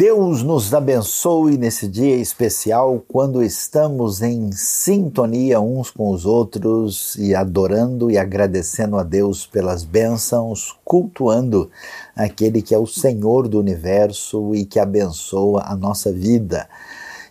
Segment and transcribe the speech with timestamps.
[0.00, 7.34] Deus nos abençoe nesse dia especial quando estamos em sintonia uns com os outros e
[7.34, 11.70] adorando e agradecendo a Deus pelas bênçãos, cultuando
[12.16, 16.66] aquele que é o Senhor do universo e que abençoa a nossa vida.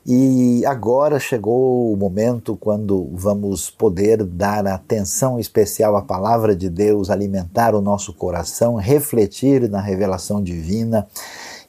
[0.06, 7.10] E agora chegou o momento quando vamos poder dar atenção especial à palavra de Deus,
[7.10, 11.08] alimentar o nosso coração, refletir na revelação divina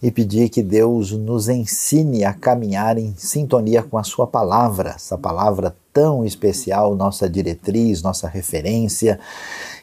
[0.03, 5.19] e pedir que Deus nos ensine a caminhar em sintonia com a Sua palavra, essa
[5.19, 9.19] palavra tão especial, nossa diretriz, nossa referência.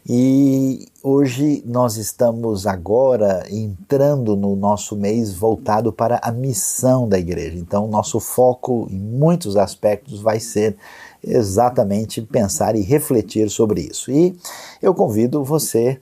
[0.10, 7.58] E hoje nós estamos agora entrando no nosso mês voltado para a missão da igreja.
[7.58, 10.78] Então, nosso foco em muitos aspectos vai ser
[11.24, 14.10] exatamente pensar e refletir sobre isso.
[14.10, 14.36] E
[14.82, 16.00] eu convido você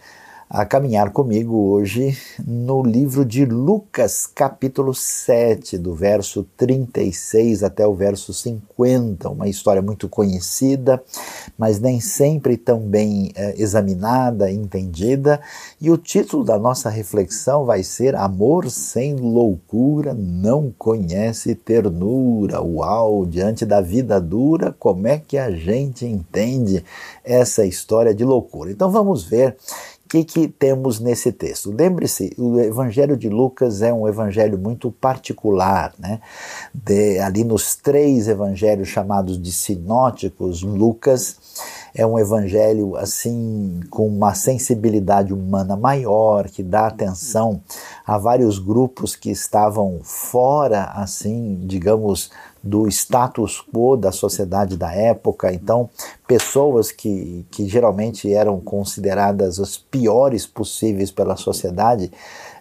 [0.48, 7.96] a caminhar comigo hoje no livro de Lucas, capítulo 7, do verso 36 até o
[7.96, 9.28] verso 50.
[9.28, 11.04] Uma história muito conhecida,
[11.58, 15.42] mas nem sempre tão bem é, examinada, entendida.
[15.82, 22.62] E o título da nossa reflexão vai ser Amor sem loucura não conhece ternura.
[22.62, 23.26] Uau!
[23.26, 26.84] Diante da vida dura, como é que a gente entende
[27.24, 28.72] essa história de loucura?
[28.72, 29.58] Então vamos ver
[30.16, 31.72] que, que temos nesse texto?
[31.72, 35.94] Lembre-se, o Evangelho de Lucas é um evangelho muito particular.
[36.00, 36.22] Né?
[36.74, 41.38] De, ali nos três evangelhos chamados de sinóticos, Lucas
[41.96, 47.62] é um evangelho assim com uma sensibilidade humana maior, que dá atenção
[48.06, 52.30] a vários grupos que estavam fora, assim, digamos,
[52.62, 55.54] do status quo da sociedade da época.
[55.54, 55.90] Então,
[56.28, 62.12] pessoas que, que geralmente eram consideradas as piores possíveis pela sociedade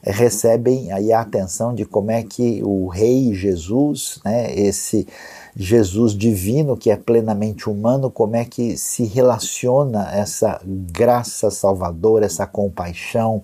[0.03, 5.09] eh, recebem aí a atenção de como é que o rei Jesus, né, esse
[5.57, 12.47] Jesus divino que é plenamente humano, como é que se relaciona essa graça salvadora, essa
[12.47, 13.43] compaixão,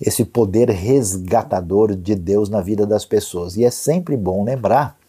[0.00, 3.56] esse poder resgatador de Deus na vida das pessoas.
[3.56, 4.99] E é sempre bom lembrar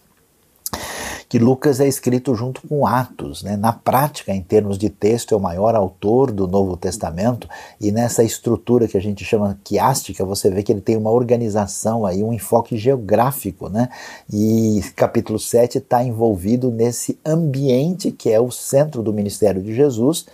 [1.32, 3.42] que Lucas é escrito junto com Atos.
[3.42, 3.56] Né?
[3.56, 7.48] Na prática, em termos de texto, é o maior autor do Novo Testamento,
[7.80, 12.06] e nessa estrutura que a gente chama quiástica, você vê que ele tem uma organização,
[12.06, 13.70] aí, um enfoque geográfico.
[13.70, 13.88] Né?
[14.30, 20.26] E capítulo 7 está envolvido nesse ambiente que é o centro do ministério de Jesus,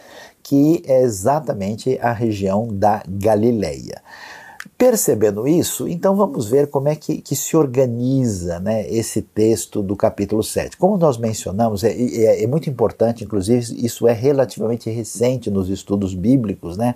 [0.41, 4.01] que é exatamente a região da Galileia.
[4.77, 9.95] Percebendo isso, então vamos ver como é que, que se organiza né, esse texto do
[9.95, 10.77] capítulo 7.
[10.77, 16.13] Como nós mencionamos, é, é, é, muito importante, inclusive isso é relativamente recente nos estudos
[16.13, 16.93] bíblicos, né,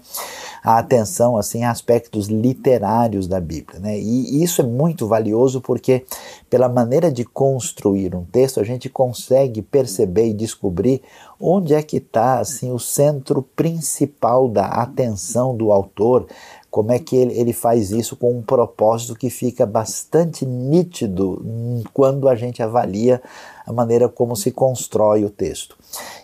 [0.63, 3.79] a atenção assim, a aspectos literários da Bíblia.
[3.79, 6.05] Né, e isso é muito valioso porque,
[6.51, 11.01] pela maneira de construir um texto, a gente consegue perceber e descobrir
[11.39, 16.27] onde é que está assim, o centro principal da atenção do autor
[16.71, 21.45] como é que ele, ele faz isso com um propósito que fica bastante nítido
[21.93, 23.21] quando a gente avalia
[23.65, 25.77] a maneira como se constrói o texto.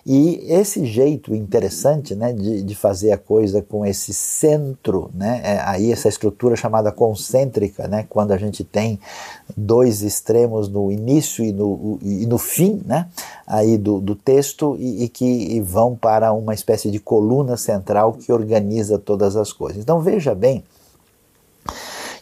[0.05, 5.59] E esse jeito interessante né, de, de fazer a coisa com esse centro, né, é
[5.61, 8.99] aí essa estrutura chamada concêntrica, né, quando a gente tem
[9.55, 13.07] dois extremos no início e no, e no fim né,
[13.45, 18.31] aí do, do texto e, e que vão para uma espécie de coluna central que
[18.31, 19.81] organiza todas as coisas.
[19.81, 20.63] Então veja bem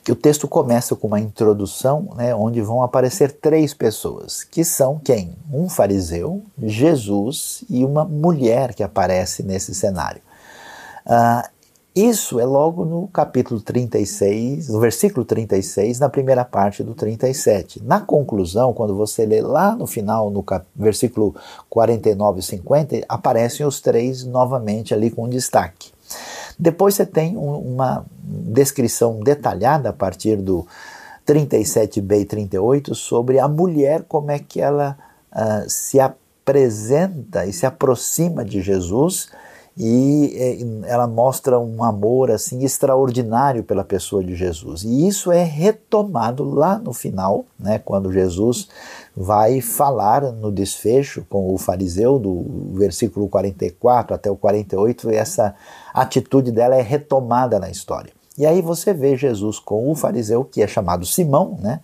[0.05, 4.99] que o texto começa com uma introdução, né, onde vão aparecer três pessoas, que são
[5.03, 5.35] quem?
[5.51, 10.21] Um fariseu, Jesus e uma mulher que aparece nesse cenário.
[11.07, 11.49] Uh,
[11.95, 17.81] isso é logo no capítulo 36, no versículo 36, na primeira parte do 37.
[17.83, 20.45] Na conclusão, quando você lê lá no final, no
[20.75, 21.33] versículo
[21.67, 25.95] 49 e 50, aparecem os três novamente ali com destaque.
[26.57, 30.65] Depois você tem uma descrição detalhada a partir do
[31.27, 34.97] 37b e 38 sobre a mulher, como é que ela
[35.31, 39.29] uh, se apresenta e se aproxima de Jesus
[39.77, 44.83] e ela mostra um amor assim extraordinário pela pessoa de Jesus.
[44.83, 48.69] E isso é retomado lá no final, né, quando Jesus
[49.15, 55.53] vai falar no desfecho com o fariseu do versículo 44 até o 48, e essa
[55.93, 58.13] atitude dela é retomada na história.
[58.37, 61.79] E aí você vê Jesus com o fariseu, que é chamado Simão, né?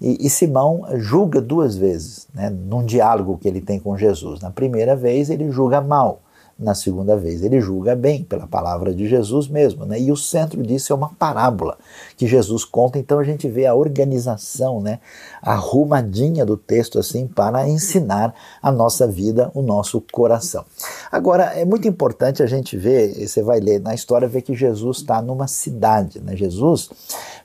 [0.00, 2.50] E, e, Simão julga duas vezes, né?
[2.50, 4.40] Num diálogo que ele tem com Jesus.
[4.40, 6.20] Na primeira vez ele julga mal,
[6.58, 7.42] na segunda vez.
[7.42, 9.84] Ele julga bem, pela palavra de Jesus mesmo.
[9.84, 10.00] Né?
[10.00, 11.78] E o centro disso é uma parábola
[12.16, 15.00] que Jesus conta, então a gente vê a organização, né?
[15.40, 20.64] arrumadinha do texto assim para ensinar a nossa vida, o nosso coração.
[21.10, 24.98] Agora, é muito importante a gente ver, você vai ler na história, ver que Jesus
[24.98, 26.20] está numa cidade.
[26.20, 26.36] Né?
[26.36, 26.90] Jesus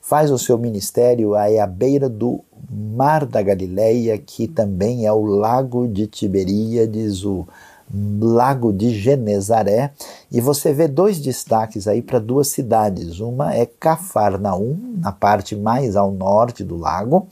[0.02, 5.26] faz o seu ministério aí à beira do Mar da Galileia, que também é o
[5.26, 7.48] Lago de Tiberíades, o
[7.94, 9.92] Lago de Genezaré,
[10.32, 13.20] e você vê dois destaques aí para duas cidades.
[13.20, 17.28] Uma é Cafarnaum, na parte mais ao norte do lago,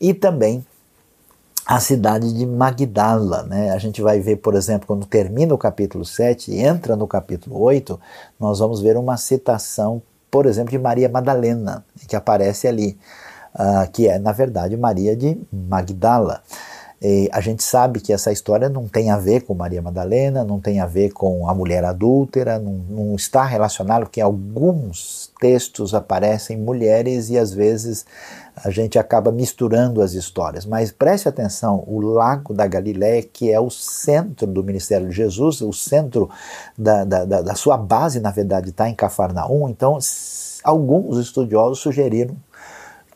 [0.00, 0.64] e também
[1.66, 3.44] a cidade de Magdala.
[3.44, 3.70] Né?
[3.70, 7.60] A gente vai ver, por exemplo, quando termina o capítulo 7 e entra no capítulo
[7.60, 7.98] 8,
[8.38, 12.98] nós vamos ver uma citação, por exemplo, de Maria Madalena, que aparece ali,
[13.54, 16.42] uh, que é, na verdade, Maria de Magdala.
[17.04, 20.60] E a gente sabe que essa história não tem a ver com Maria Madalena, não
[20.60, 26.56] tem a ver com a mulher adúltera, não, não está relacionado, porque alguns textos aparecem
[26.56, 28.06] mulheres e às vezes
[28.54, 30.64] a gente acaba misturando as histórias.
[30.64, 35.60] Mas preste atenção, o Lago da Galiléia, que é o centro do ministério de Jesus,
[35.60, 36.30] o centro
[36.78, 39.98] da, da, da sua base, na verdade, está em Cafarnaum, então
[40.62, 42.36] alguns estudiosos sugeriram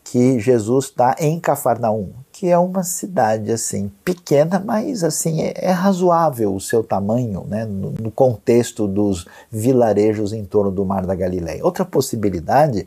[0.03, 5.71] que Jesus está em Cafarnaum, que é uma cidade assim pequena, mas assim é, é
[5.71, 11.15] razoável o seu tamanho, né, no, no, contexto dos vilarejos em torno do Mar da
[11.15, 11.65] Galileia.
[11.65, 12.87] Outra possibilidade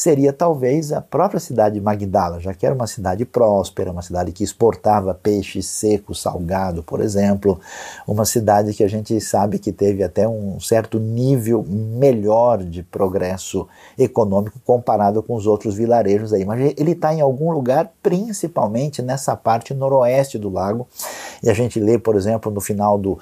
[0.00, 4.32] seria talvez a própria cidade de Magdala, já que era uma cidade próspera, uma cidade
[4.32, 7.60] que exportava peixe seco, salgado, por exemplo,
[8.08, 13.68] uma cidade que a gente sabe que teve até um certo nível melhor de progresso
[13.98, 16.46] econômico comparado com os outros vilarejos aí.
[16.46, 20.88] Mas ele está em algum lugar, principalmente nessa parte noroeste do lago,
[21.42, 23.18] e a gente lê, por exemplo, no final do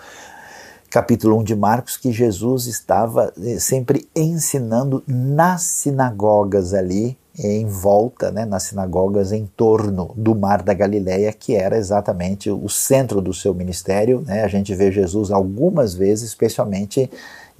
[0.90, 8.32] capítulo 1 de Marcos, que Jesus estava eh, sempre ensinando nas sinagogas ali, em volta,
[8.32, 13.32] né, nas sinagogas em torno do Mar da Galileia, que era exatamente o centro do
[13.32, 14.25] seu ministério.
[14.26, 14.43] Né?
[14.43, 17.08] A gente vê Jesus algumas vezes, especialmente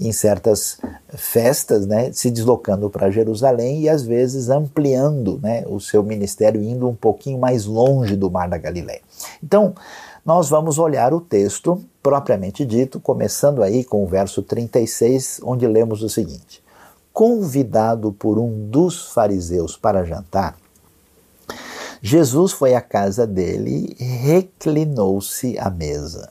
[0.01, 0.81] em certas
[1.15, 6.89] festas, né, se deslocando para Jerusalém e às vezes ampliando né, o seu ministério, indo
[6.89, 9.01] um pouquinho mais longe do Mar da Galileia.
[9.43, 9.75] Então,
[10.25, 16.03] nós vamos olhar o texto propriamente dito, começando aí com o verso 36, onde lemos
[16.03, 16.65] o seguinte:
[17.13, 20.57] Convidado por um dos fariseus para jantar,
[22.01, 26.31] Jesus foi à casa dele e reclinou-se à mesa.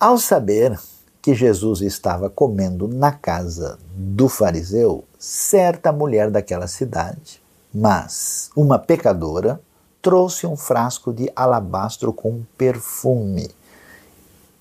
[0.00, 0.80] Ao saber
[1.20, 7.42] que Jesus estava comendo na casa do fariseu, certa mulher daquela cidade,
[7.74, 9.60] mas uma pecadora,
[10.00, 13.50] trouxe um frasco de alabastro com perfume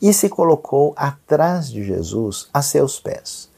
[0.02, 3.50] e se colocou atrás de Jesus a seus pés.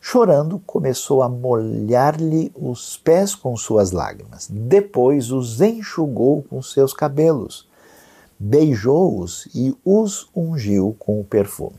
[0.00, 4.48] Chorando, começou a molhar-lhe os pés com suas lágrimas.
[4.50, 7.68] Depois os enxugou com seus cabelos,
[8.36, 11.76] beijou-os e os ungiu com o perfume.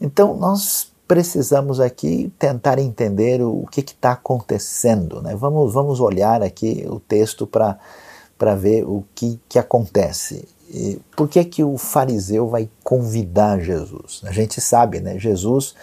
[0.00, 5.20] Então, nós precisamos aqui tentar entender o que está acontecendo.
[5.20, 5.34] Né?
[5.34, 10.48] Vamos, vamos olhar aqui o texto para ver o que, que acontece.
[11.16, 14.22] Por que, que o fariseu vai convidar Jesus?
[14.24, 15.18] A gente sabe, né?
[15.18, 15.74] Jesus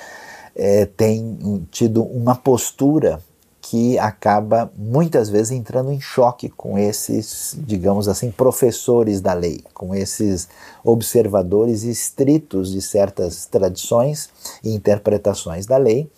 [0.55, 3.21] é, tem tido uma postura
[3.61, 9.93] que acaba muitas vezes entrando em choque com esses, digamos assim, professores da lei, com
[9.93, 10.47] esses
[10.83, 14.29] observadores estritos de certas tradições
[14.63, 16.09] e interpretações da lei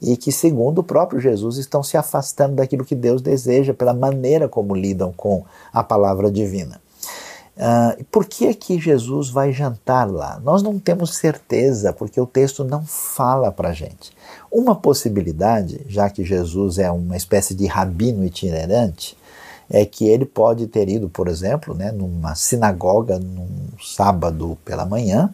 [0.00, 4.48] e que, segundo o próprio Jesus, estão se afastando daquilo que Deus deseja pela maneira
[4.48, 6.80] como lidam com a palavra divina.
[7.56, 10.40] Uh, por que é que Jesus vai jantar lá?
[10.42, 14.12] Nós não temos certeza, porque o texto não fala para gente.
[14.50, 19.16] Uma possibilidade, já que Jesus é uma espécie de rabino itinerante,
[19.70, 25.32] é que ele pode ter ido, por exemplo, né, numa sinagoga num sábado pela manhã,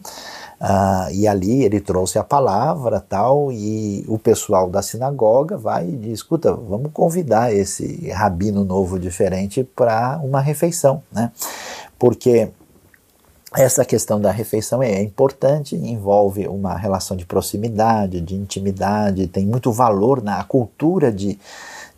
[0.61, 5.95] Uh, e ali ele trouxe a palavra tal, e o pessoal da sinagoga vai e
[5.95, 11.31] diz: escuta, vamos convidar esse rabino novo diferente para uma refeição, né?
[12.01, 12.49] Porque
[13.55, 19.71] essa questão da refeição é importante, envolve uma relação de proximidade, de intimidade, tem muito
[19.71, 21.37] valor na cultura de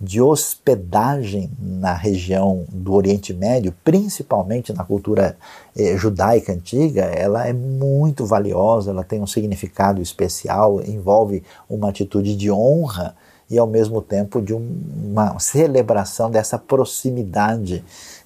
[0.01, 5.37] de hospedagem na região do Oriente Médio, principalmente na cultura
[5.77, 12.35] eh, judaica antiga, ela é muito valiosa, ela tem um significado especial, envolve uma atitude
[12.35, 13.15] de honra
[13.49, 17.81] e ao mesmo tempo de um, uma celebração dessa proximidade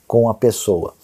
[0.08, 0.96] com a pessoa.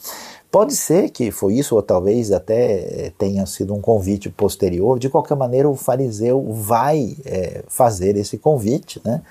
[0.53, 4.99] Pode ser que foi isso, ou talvez até tenha sido um convite posterior.
[4.99, 9.23] De qualquer maneira, o fariseu vai é, fazer esse convite, né?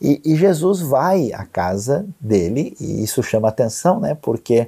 [0.00, 4.16] E, e, Jesus vai à casa dele, e isso chama atenção, né?
[4.22, 4.66] Porque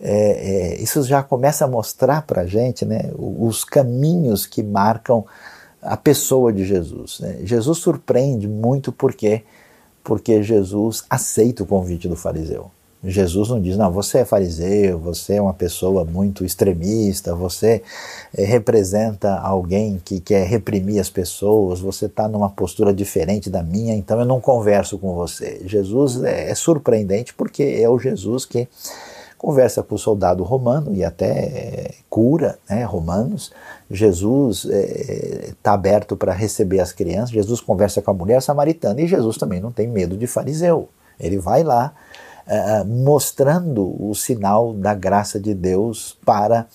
[0.00, 5.24] é, é, isso já começa a mostrar para a gente né, os caminhos que marcam
[5.80, 7.20] a pessoa de Jesus.
[7.20, 7.38] Né?
[7.44, 9.44] Jesus surpreende muito porque
[10.02, 12.72] porque Jesus aceita o convite do fariseu.
[13.02, 17.80] Jesus não diz, não, você é fariseu, você é uma pessoa muito extremista, você
[18.36, 23.94] é, representa alguém que quer reprimir as pessoas, você está numa postura diferente da minha,
[23.94, 25.62] então eu não converso com você.
[25.64, 28.66] Jesus é, é surpreendente porque é o Jesus que
[29.38, 33.52] conversa com o soldado romano e até é, cura né, romanos.
[33.88, 39.00] Jesus está é, tá aberto para receber as crianças, Jesus conversa com a mulher samaritana
[39.00, 40.88] e Jesus também não tem medo de fariseu.
[41.20, 41.94] Ele vai lá
[42.48, 46.66] é, mostrando o sinal da graça de Deus para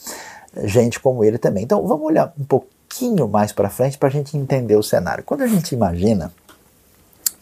[0.64, 1.64] gente como ele também.
[1.64, 5.24] Então vamos olhar um pouquinho mais para frente para a gente entender o cenário.
[5.24, 6.32] Quando a gente imagina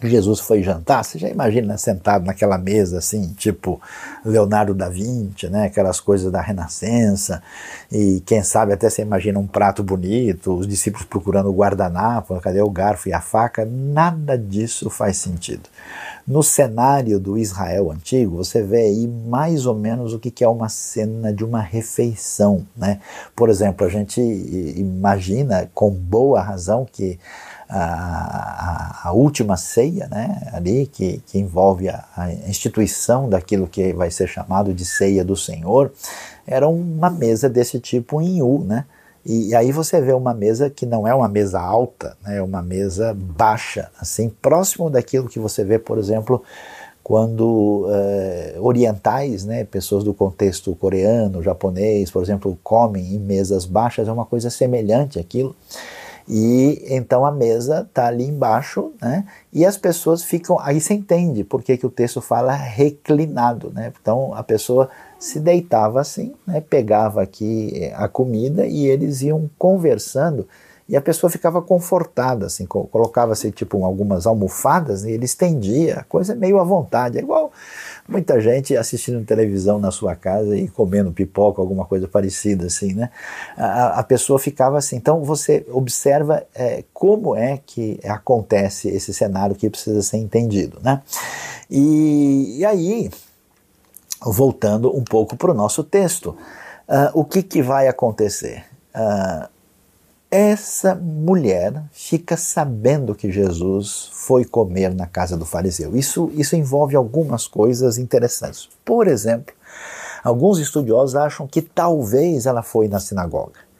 [0.07, 3.79] Jesus foi jantar, você já imagina sentado naquela mesa assim, tipo
[4.25, 7.41] Leonardo da Vinci, né, aquelas coisas da Renascença,
[7.91, 12.61] e quem sabe até você imagina um prato bonito, os discípulos procurando o guardanapo, cadê
[12.61, 15.69] o garfo e a faca, nada disso faz sentido.
[16.28, 20.70] No cenário do Israel antigo, você vê aí mais ou menos o que é uma
[20.70, 23.00] cena de uma refeição, né?
[23.36, 27.20] Por exemplo, a gente imagina com boa razão que
[27.68, 34.12] a, a, última ceia, né, ali, que, que envolve a, a, instituição daquilo que vai
[34.12, 35.92] ser chamado de ceia do Senhor,
[36.46, 38.86] era uma mesa desse tipo em U, né?
[39.25, 42.42] E, e aí você vê uma mesa que não é uma mesa alta, né, é
[42.42, 46.44] uma mesa baixa, assim, próximo daquilo que você vê, por exemplo,
[47.04, 54.08] quando uh, orientais, né, pessoas do contexto coreano, japonês, por exemplo, comem em mesas baixas,
[54.08, 55.56] é uma coisa semelhante àquilo.
[56.28, 59.25] E então a mesa está ali embaixo, né?
[59.51, 60.58] E as pessoas ficam.
[60.60, 63.92] Aí você entende por que, que o texto fala reclinado, né?
[64.00, 64.90] Então a pessoa
[65.22, 66.60] se deitava assim, né?
[66.60, 70.48] pegava aqui eh, a comida e eles iam conversando
[70.90, 76.60] e a pessoa ficava confortada, assim, colocava-se tipo algumas almofadas e ele estendia, coisa meio
[76.60, 77.51] à vontade, é igual
[78.10, 83.10] muita gente assistindo televisão na sua casa e comendo pipoca, alguma coisa parecida assim, né?
[83.56, 84.98] A, a pessoa ficava assim.
[84.98, 91.01] Então você observa é, como é que acontece esse cenário que precisa ser entendido, né?
[91.70, 93.10] E, e aí,
[94.24, 96.36] voltando um pouco para o nosso texto,
[96.88, 98.66] uh, o que, que vai acontecer?
[98.96, 99.50] Uh,
[100.30, 105.96] essa mulher fica sabendo que Jesus foi comer na casa do fariseu.
[105.96, 108.70] Isso, isso envolve algumas coisas interessantes.
[108.86, 109.54] Por exemplo,
[110.24, 113.71] alguns estudiosos acham que talvez ela foi na sinagoga.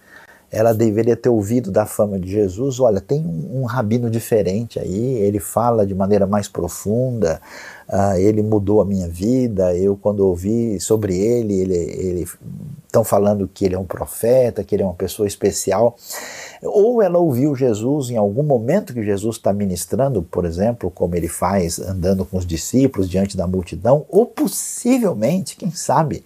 [0.51, 2.79] Ela deveria ter ouvido da fama de Jesus.
[2.79, 7.41] Olha, tem um, um rabino diferente aí, ele fala de maneira mais profunda,
[7.88, 9.74] uh, ele mudou a minha vida.
[9.77, 12.27] Eu, quando ouvi sobre ele, ele
[12.86, 15.96] estão falando que ele é um profeta, que ele é uma pessoa especial.
[16.62, 21.29] Ou ela ouviu Jesus em algum momento que Jesus está ministrando, por exemplo, como ele
[21.29, 26.25] faz andando com os discípulos diante da multidão, ou possivelmente, quem sabe,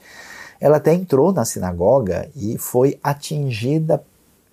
[0.59, 4.01] ela até entrou na sinagoga e foi atingida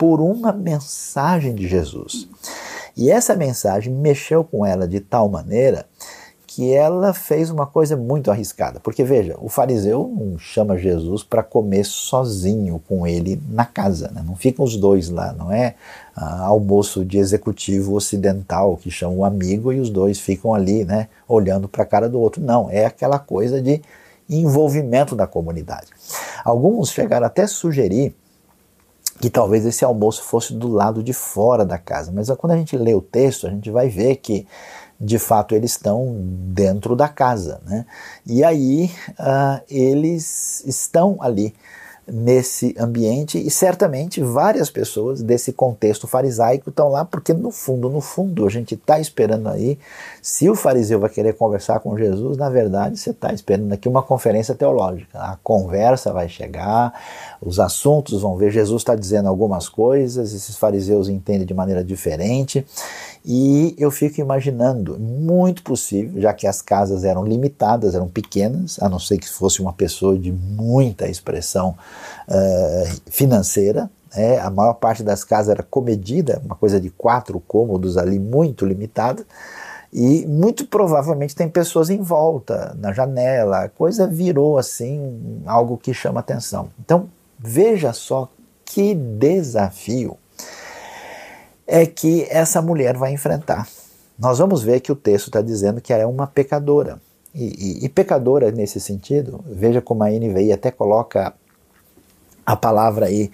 [0.02, 2.26] por uma mensagem de Jesus.
[2.96, 5.86] E essa mensagem mexeu com ela de tal maneira
[6.44, 8.80] que ela fez uma coisa muito arriscada.
[8.80, 14.24] Porque veja, o fariseu não chama Jesus para comer sozinho com ele na casa, né?
[14.26, 15.76] não ficam os dois lá, não é
[16.16, 21.06] ah, almoço de executivo ocidental que chama o amigo e os dois ficam ali, né,
[21.28, 22.42] olhando para a cara do outro.
[22.42, 23.80] Não, é aquela coisa de
[24.28, 25.86] envolvimento da comunidade.
[26.44, 28.12] Alguns chegaram até a sugerir
[29.22, 32.76] que talvez esse almoço fosse do lado de fora da casa, mas quando a gente
[32.76, 34.48] lê o texto, a gente vai ver que
[35.00, 37.60] de fato eles estão dentro da casa.
[37.64, 37.86] Né?
[38.26, 41.54] E aí uh, eles estão ali
[42.06, 48.00] nesse ambiente e certamente várias pessoas desse contexto farisaico estão lá porque no fundo, no
[48.00, 49.78] fundo, a gente está esperando aí,
[50.20, 54.02] se o fariseu vai querer conversar com Jesus, na verdade você está esperando aqui uma
[54.02, 55.18] conferência teológica.
[55.18, 56.92] A conversa vai chegar,
[57.40, 62.66] os assuntos vão ver, Jesus está dizendo algumas coisas, esses fariseus entendem de maneira diferente
[63.24, 68.88] e eu fico imaginando, muito possível, já que as casas eram limitadas, eram pequenas, a
[68.88, 71.76] não ser que fosse uma pessoa de muita expressão
[72.28, 74.38] uh, financeira, né?
[74.38, 79.24] a maior parte das casas era comedida, uma coisa de quatro cômodos ali, muito limitada.
[79.92, 85.92] E muito provavelmente tem pessoas em volta, na janela, a coisa virou assim algo que
[85.92, 86.70] chama atenção.
[86.80, 88.30] Então veja só
[88.64, 90.16] que desafio
[91.66, 93.68] é que essa mulher vai enfrentar.
[94.18, 97.00] Nós vamos ver que o texto está dizendo que ela é uma pecadora.
[97.34, 101.32] E, e, e, pecadora nesse sentido, veja como a NVI até coloca
[102.44, 103.30] a palavra aí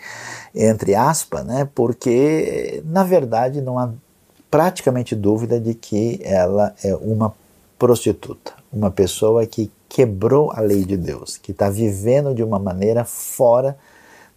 [0.54, 1.68] entre aspas, né?
[1.74, 3.90] Porque na verdade não há
[4.50, 7.34] praticamente dúvida de que ela é uma
[7.78, 13.04] prostituta, uma pessoa que quebrou a lei de Deus, que está vivendo de uma maneira
[13.04, 13.76] fora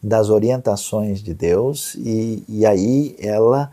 [0.02, 3.72] das orientações de Deus e, e aí ela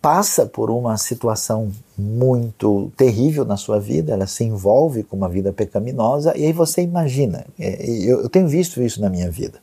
[0.00, 5.52] passa por uma situação muito terrível na sua vida, ela se envolve com uma vida
[5.52, 9.60] pecaminosa, e aí você imagina, é, eu, eu tenho visto isso na minha vida,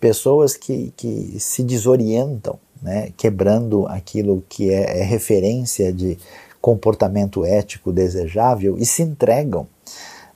[0.00, 6.18] pessoas que, que se desorientam, né, quebrando aquilo que é, é referência de
[6.60, 9.66] comportamento ético desejável e se entregam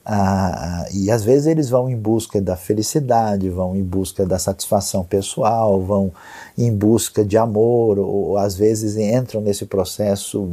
[0.05, 5.03] ah, e às vezes eles vão em busca da felicidade, vão em busca da satisfação
[5.05, 6.11] pessoal, vão
[6.57, 10.49] em busca de amor, ou, ou às vezes entram nesse processo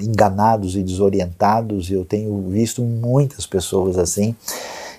[0.00, 1.90] enganados e desorientados.
[1.90, 4.34] Eu tenho visto muitas pessoas assim.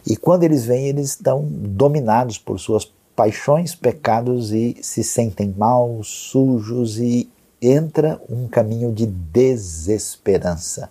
[0.07, 2.89] E quando eles vêm, eles estão dominados por suas
[3.19, 7.29] paixões, pecados e se sentem mal, sujos e
[7.61, 10.89] entra um caminho de desesperança.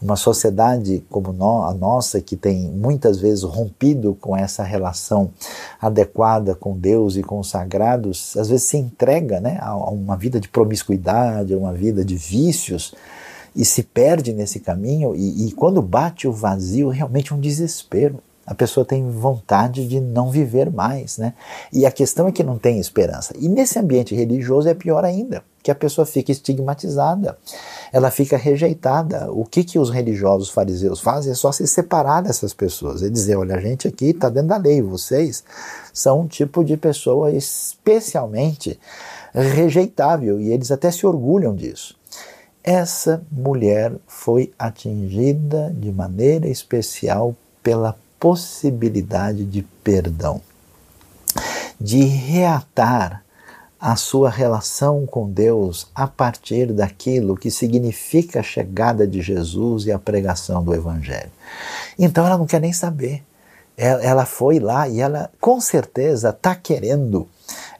[0.00, 1.30] Uma sociedade como
[1.64, 5.32] a nossa, que tem muitas vezes rompido com essa relação
[5.80, 10.38] adequada com Deus e com os sagrados, às vezes se entrega né, a uma vida
[10.38, 12.94] de promiscuidade, a uma vida de vícios,
[13.56, 18.22] e se perde nesse caminho, e, e quando bate o vazio, realmente é um desespero
[18.46, 21.34] a pessoa tem vontade de não viver mais, né?
[21.72, 23.34] E a questão é que não tem esperança.
[23.38, 27.36] E nesse ambiente religioso é pior ainda, que a pessoa fica estigmatizada,
[27.92, 29.32] ela fica rejeitada.
[29.32, 33.36] O que que os religiosos fariseus fazem é só se separar dessas pessoas e dizer,
[33.36, 35.42] olha, a gente aqui está dentro da lei, vocês
[35.92, 38.78] são um tipo de pessoa especialmente
[39.34, 41.96] rejeitável e eles até se orgulham disso.
[42.62, 50.40] Essa mulher foi atingida de maneira especial pela possibilidade de perdão,
[51.80, 53.22] de reatar
[53.78, 59.92] a sua relação com Deus a partir daquilo que significa a chegada de Jesus e
[59.92, 61.30] a pregação do Evangelho.
[61.98, 63.22] Então ela não quer nem saber.
[63.76, 67.28] Ela foi lá e ela com certeza está querendo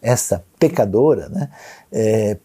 [0.02, 1.48] essa pecadora, né,
[1.90, 2.36] é,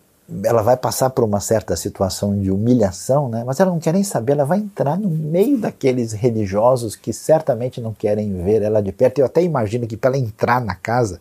[0.43, 3.43] ela vai passar por uma certa situação de humilhação, né?
[3.45, 7.81] mas ela não quer nem saber, ela vai entrar no meio daqueles religiosos que certamente
[7.81, 9.19] não querem ver ela de perto.
[9.19, 11.19] Eu até imagino que para ela entrar na casa,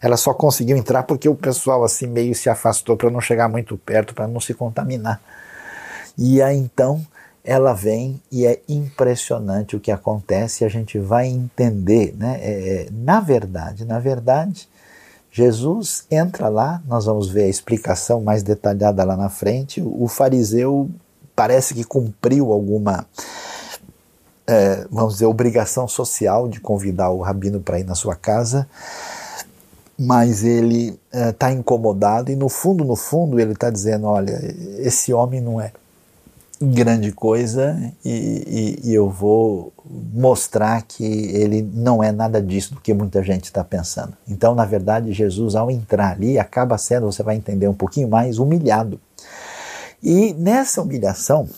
[0.00, 3.76] ela só conseguiu entrar porque o pessoal assim meio se afastou para não chegar muito
[3.76, 5.20] perto, para não se contaminar.
[6.16, 7.04] E aí então
[7.44, 12.38] ela vem e é impressionante o que acontece e a gente vai entender, né?
[12.40, 14.68] É, é na verdade, na verdade,
[15.32, 19.80] Jesus entra lá, nós vamos ver a explicação mais detalhada lá na frente.
[19.82, 20.90] O fariseu
[21.34, 23.06] parece que cumpriu alguma,
[24.46, 28.68] é, vamos dizer, obrigação social de convidar o rabino para ir na sua casa,
[29.98, 34.38] mas ele está é, incomodado e no fundo, no fundo, ele está dizendo: olha,
[34.80, 35.72] esse homem não é
[36.70, 39.72] grande coisa e, e, e, eu vou
[40.12, 44.16] mostrar que ele não é nada disso do que muita gente está pensando.
[44.28, 48.38] Então, na verdade, Jesus, ao entrar ali, acaba sendo, você vai entender um pouquinho mais,
[48.38, 49.00] humilhado.
[50.02, 51.48] E nessa humilhação,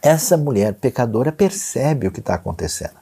[0.00, 3.01] essa mulher pecadora percebe o que está acontecendo.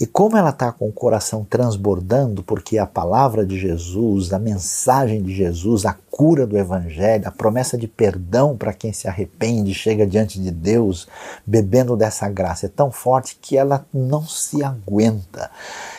[0.00, 5.22] E como ela está com o coração transbordando, porque a palavra de Jesus, a mensagem
[5.22, 10.06] de Jesus, a cura do Evangelho, a promessa de perdão para quem se arrepende, chega
[10.06, 11.06] diante de Deus,
[11.46, 15.50] bebendo dessa graça, é tão forte que ela não se aguenta.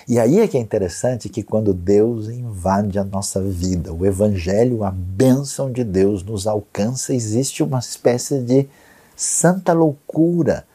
[0.08, 4.84] E aí é que é interessante que quando Deus invade a nossa vida, o Evangelho,
[4.84, 8.68] a bênção de Deus nos alcança, existe uma espécie de
[9.16, 10.66] santa loucura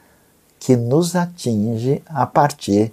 [0.61, 2.93] que nos atinge a partir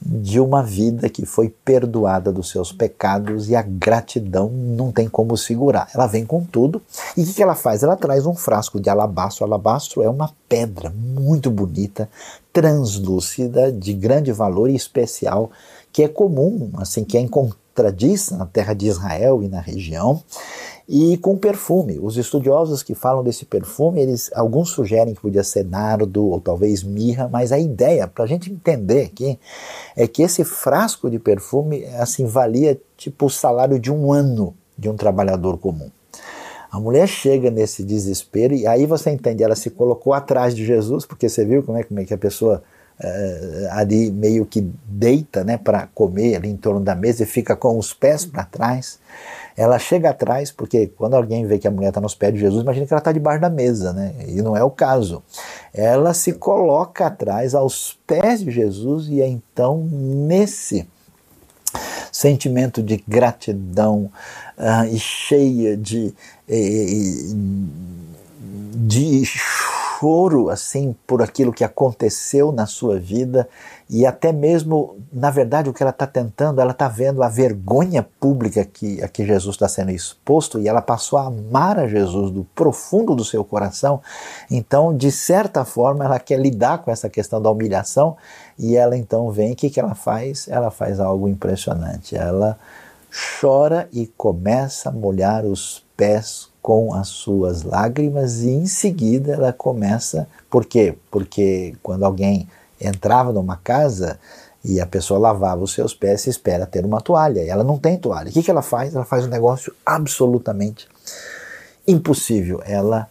[0.00, 5.36] de uma vida que foi perdoada dos seus pecados e a gratidão não tem como
[5.36, 5.88] segurar.
[5.94, 6.80] Ela vem com tudo
[7.16, 7.82] e o que, ela faz?
[7.82, 9.44] Ela traz um frasco de alabastro.
[9.44, 12.08] Alabastro é uma pedra muito bonita,
[12.52, 15.50] translúcida, de grande valor e especial,
[15.92, 17.20] que é comum, assim, que é
[17.78, 20.22] encontradiça na terra de Israel e na região
[20.88, 21.98] e com perfume.
[22.00, 26.82] Os estudiosos que falam desse perfume, eles alguns sugerem que podia ser nardo ou talvez
[26.82, 29.38] mirra, mas a ideia, para a gente entender aqui,
[29.96, 34.88] é que esse frasco de perfume assim valia tipo o salário de um ano de
[34.88, 35.90] um trabalhador comum.
[36.70, 41.06] A mulher chega nesse desespero e aí você entende, ela se colocou atrás de Jesus,
[41.06, 42.62] porque você viu como é, como é que a pessoa
[43.00, 47.56] uh, ali meio que deita né, para comer ali em torno da mesa e fica
[47.56, 48.98] com os pés para trás.
[49.56, 52.62] Ela chega atrás, porque quando alguém vê que a mulher está nos pés de Jesus,
[52.62, 54.14] imagina que ela está debaixo da mesa, né?
[54.28, 55.20] E não é o caso.
[55.74, 60.86] Ela se coloca atrás aos pés de Jesus e é então nesse
[62.12, 64.10] sentimento de gratidão
[64.56, 66.14] uh, e cheia de,
[68.86, 73.48] de choro assim por aquilo que aconteceu na sua vida
[73.90, 78.06] e até mesmo, na verdade, o que ela está tentando, ela está vendo a vergonha
[78.20, 82.30] pública que, a que Jesus está sendo exposto e ela passou a amar a Jesus
[82.30, 84.00] do profundo do seu coração.
[84.50, 88.16] Então, de certa forma, ela quer lidar com essa questão da humilhação
[88.58, 90.46] e ela então vem, o que, que ela faz?
[90.48, 92.14] Ela faz algo impressionante.
[92.14, 92.58] Ela
[93.40, 99.54] chora e começa a molhar os pés com as suas lágrimas e em seguida ela
[99.54, 100.94] começa, por quê?
[101.10, 102.46] Porque quando alguém
[102.78, 104.20] entrava numa casa
[104.62, 107.42] e a pessoa lavava os seus pés, espera ter uma toalha.
[107.42, 108.28] E ela não tem toalha.
[108.28, 108.94] O que, que ela faz?
[108.94, 110.86] Ela faz um negócio absolutamente
[111.86, 112.60] impossível.
[112.66, 113.08] Ela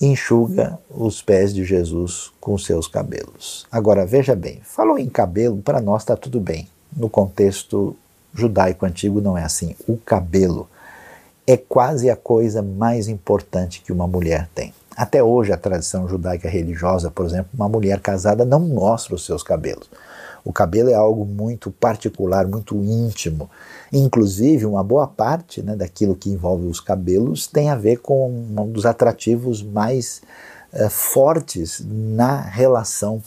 [0.00, 3.66] enxuga os pés de Jesus com seus cabelos.
[3.68, 6.68] Agora veja bem, falou em cabelo, para nós está tudo bem.
[6.96, 7.96] No contexto
[8.32, 9.74] judaico antigo não é assim.
[9.88, 10.68] O cabelo
[11.46, 14.74] é quase a coisa mais importante que uma mulher tem.
[14.96, 19.42] Até hoje, a tradição judaica religiosa, por exemplo, uma mulher casada não mostra os seus
[19.42, 19.90] cabelos.
[20.42, 23.50] O cabelo é algo muito particular, muito íntimo.
[23.92, 28.70] Inclusive, uma boa parte né, daquilo que envolve os cabelos tem a ver com um
[28.70, 30.22] dos atrativos mais
[30.72, 33.20] uh, fortes na relação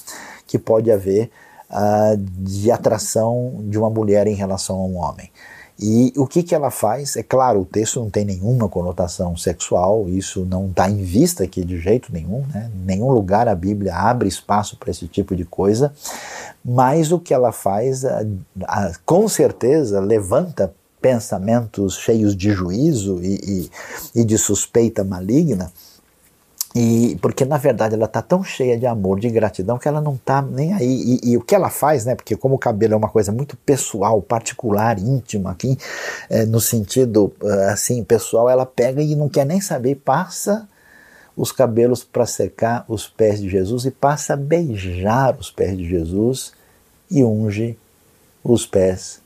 [0.47, 1.29] que pode haver
[1.69, 5.29] uh, de atração de uma mulher em relação a um homem.
[5.81, 7.15] E o que, que ela faz?
[7.15, 11.63] É claro, o texto não tem nenhuma conotação sexual, isso não está em vista aqui
[11.63, 12.69] de jeito nenhum, né?
[12.85, 15.93] nenhum lugar a Bíblia abre espaço para esse tipo de coisa,
[16.63, 18.25] mas o que ela faz, a,
[18.63, 23.69] a, com certeza, levanta pensamentos cheios de juízo e,
[24.15, 25.71] e, e de suspeita maligna
[26.75, 30.13] e porque na verdade ela está tão cheia de amor, de gratidão, que ela não
[30.13, 31.19] está nem aí.
[31.23, 32.13] E, e, o que ela faz, né?
[32.13, 35.77] Porque como o cabelo é uma coisa muito pessoal, particular, íntima, aqui,
[36.29, 40.69] é, no sentido é, assim pessoal, ela pega e não quer nem saber, passa
[41.35, 45.89] os cabelos para secar os pés de Jesus e passa a beijar os pés de
[45.89, 46.53] Jesus
[47.09, 47.77] e unge
[48.43, 49.21] os pés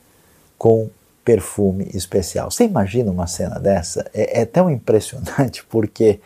[0.57, 0.89] com
[1.25, 2.49] perfume especial.
[2.49, 4.09] Você imagina uma cena dessa?
[4.13, 6.19] É, é tão impressionante porque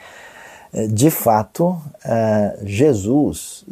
[0.90, 3.64] de fato, é, Jesus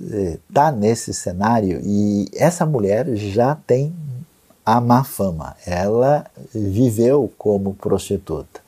[0.47, 3.93] está é, nesse cenário e essa mulher já tem
[4.65, 5.55] a má fama.
[5.65, 8.65] Ela viveu como prostituta.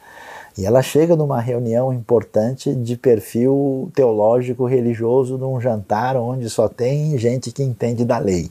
[0.57, 7.17] E ela chega numa reunião importante de perfil teológico religioso, num jantar onde só tem
[7.17, 8.49] gente que entende da lei.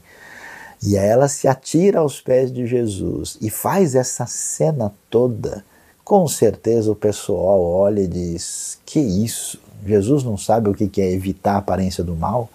[0.83, 5.65] E ela se atira aos pés de Jesus e faz essa cena toda.
[6.05, 9.59] Com certeza o pessoal olha e diz: Que isso?
[9.85, 12.49] Jesus não sabe o que é evitar a aparência do mal.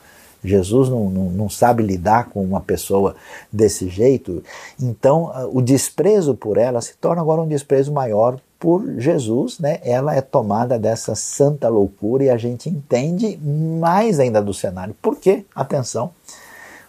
[0.44, 3.16] Jesus não, não, não, sabe lidar com uma pessoa
[3.52, 4.44] desse jeito.
[4.80, 9.80] Então, o desprezo por ela se torna agora um desprezo maior por Jesus, né?
[9.84, 14.96] Ela é tomada dessa santa loucura e a gente entende mais ainda do cenário.
[15.02, 15.46] Por quê?
[15.56, 16.12] Atenção,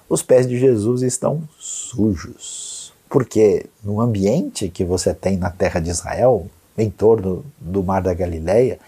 [0.08, 2.92] os pés de Jesus estão sujos.
[3.08, 8.14] Porque no ambiente que você tem na terra de Israel, em torno do Mar da
[8.14, 8.78] Galileia,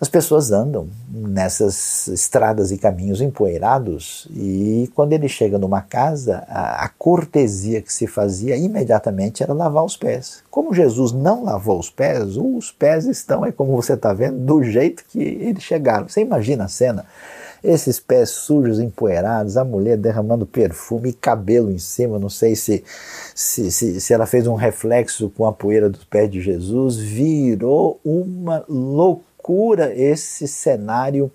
[0.00, 6.84] as pessoas andam nessas estradas e caminhos empoeirados e quando ele chega numa casa, a,
[6.84, 10.44] a, cortesia que se fazia imediatamente era lavar os pés.
[10.50, 14.62] Como Jesus não lavou os pés, os pés estão, é como você está vendo, do
[14.62, 16.08] jeito que eles chegaram.
[16.08, 17.04] Você imagina a cena?
[17.62, 22.84] Esses pés sujos, empoeirados, a mulher derramando perfume e cabelo em cima, não sei se,
[23.34, 27.98] se, se, se ela fez um reflexo com a poeira dos pés de Jesus, virou
[28.04, 31.32] uma loucura procura esse cenário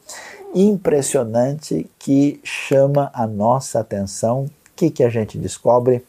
[0.54, 4.44] impressionante que chama a nossa atenção.
[4.44, 6.06] O que, que a gente descobre?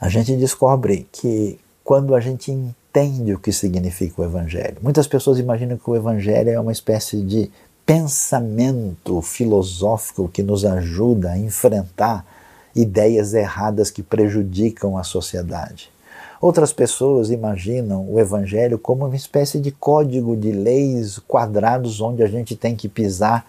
[0.00, 5.38] A gente descobre que quando a gente entende o que significa o Evangelho, muitas pessoas
[5.38, 7.48] imaginam que o Evangelho é uma espécie de
[7.86, 12.26] pensamento filosófico que nos ajuda a enfrentar
[12.74, 15.92] ideias erradas que prejudicam a sociedade.
[16.40, 22.26] Outras pessoas imaginam o Evangelho como uma espécie de código de leis quadrados onde a
[22.26, 23.44] gente tem que pisar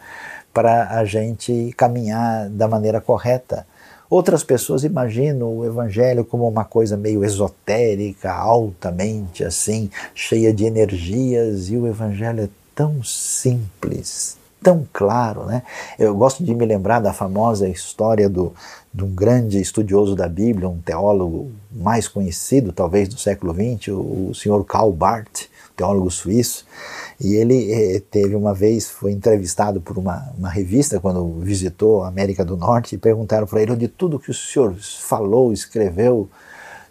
[0.53, 3.65] para a gente caminhar da maneira correta.
[4.09, 11.69] Outras pessoas imaginam o evangelho como uma coisa meio esotérica, altamente assim, cheia de energias,
[11.69, 15.63] e o evangelho é tão simples, tão claro, né?
[15.97, 18.53] Eu gosto de me lembrar da famosa história do,
[18.93, 24.29] de um grande estudioso da Bíblia, um teólogo mais conhecido, talvez do século XX, o,
[24.29, 26.65] o senhor Karl Barth, teólogo suíço,
[27.19, 32.07] e ele eh, teve uma vez, foi entrevistado por uma, uma revista quando visitou a
[32.07, 36.29] América do Norte, e perguntaram para ele, de tudo que o senhor falou, escreveu,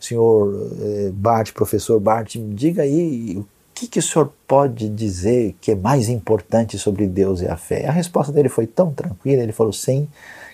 [0.01, 5.71] senhor eh, Barth, professor Barth, diga aí o que, que o senhor pode dizer que
[5.71, 7.87] é mais importante sobre Deus e a fé?
[7.87, 10.07] A resposta dele foi tão tranquila, ele falou, sim,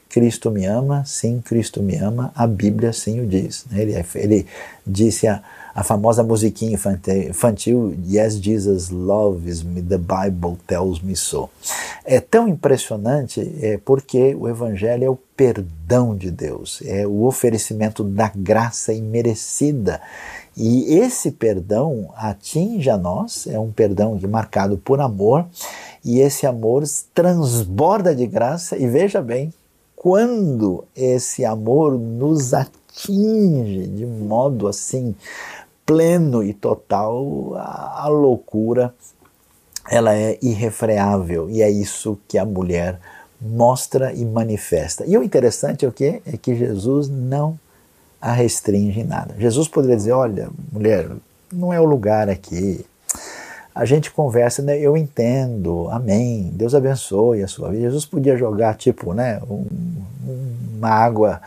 [0.09, 3.67] Cristo me ama, sim, Cristo me ama, a Bíblia sim o diz.
[3.73, 4.47] Ele, ele
[4.87, 5.43] disse a,
[5.75, 6.79] a famosa musiquinha
[7.29, 11.51] infantil, Yes, Jesus loves me, the Bible tells me so.
[12.05, 18.03] É tão impressionante é, porque o Evangelho é o perdão de Deus, é o oferecimento
[18.03, 20.01] da graça imerecida.
[20.57, 25.45] E esse perdão atinge a nós, é um perdão marcado por amor,
[26.03, 29.53] e esse amor transborda de graça, e veja bem,
[30.07, 35.17] quando esse amor nos atinge de modo assim
[35.85, 38.95] pleno e total, a, a loucura
[39.91, 43.01] ela é irrefreável e é isso que a mulher
[43.41, 45.05] mostra e manifesta.
[45.05, 47.59] E o interessante é o que é que Jesus não
[48.21, 49.35] a restringe em nada.
[49.37, 51.11] Jesus poderia dizer: olha, mulher,
[51.53, 52.87] não é o lugar aqui.
[53.77, 54.79] A gente conversa, né?
[54.79, 57.83] eu entendo, amém, Deus abençoe a sua vida.
[57.83, 59.67] Jesus podia jogar, tipo, né, um,
[60.79, 61.43] uma água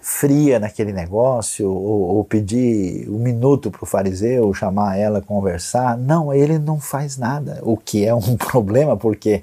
[0.00, 5.98] fria naquele negócio, ou, ou pedir um minuto para o fariseu, chamar ela conversar.
[5.98, 9.42] Não, ele não faz nada, o que é um problema, porque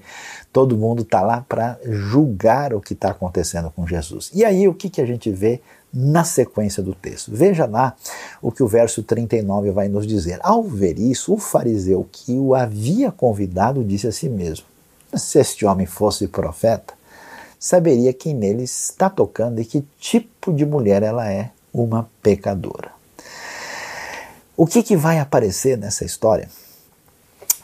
[0.51, 4.31] todo mundo está lá para julgar o que está acontecendo com Jesus.
[4.33, 5.61] E aí o que, que a gente vê
[5.93, 7.31] na sequência do texto?
[7.33, 7.95] Veja lá
[8.41, 10.39] o que o verso 39 vai nos dizer.
[10.41, 14.65] Ao ver isso, o fariseu que o havia convidado disse a si mesmo:
[15.15, 16.93] Se este homem fosse profeta,
[17.59, 22.91] saberia quem nele está tocando e que tipo de mulher ela é, uma pecadora.
[24.57, 26.49] O que, que vai aparecer nessa história?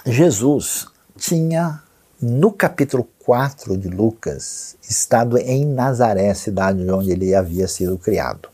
[0.06, 0.88] Jesus
[1.18, 1.82] tinha,
[2.22, 8.48] no capítulo 4 de Lucas, estado em Nazaré, cidade onde ele havia sido criado.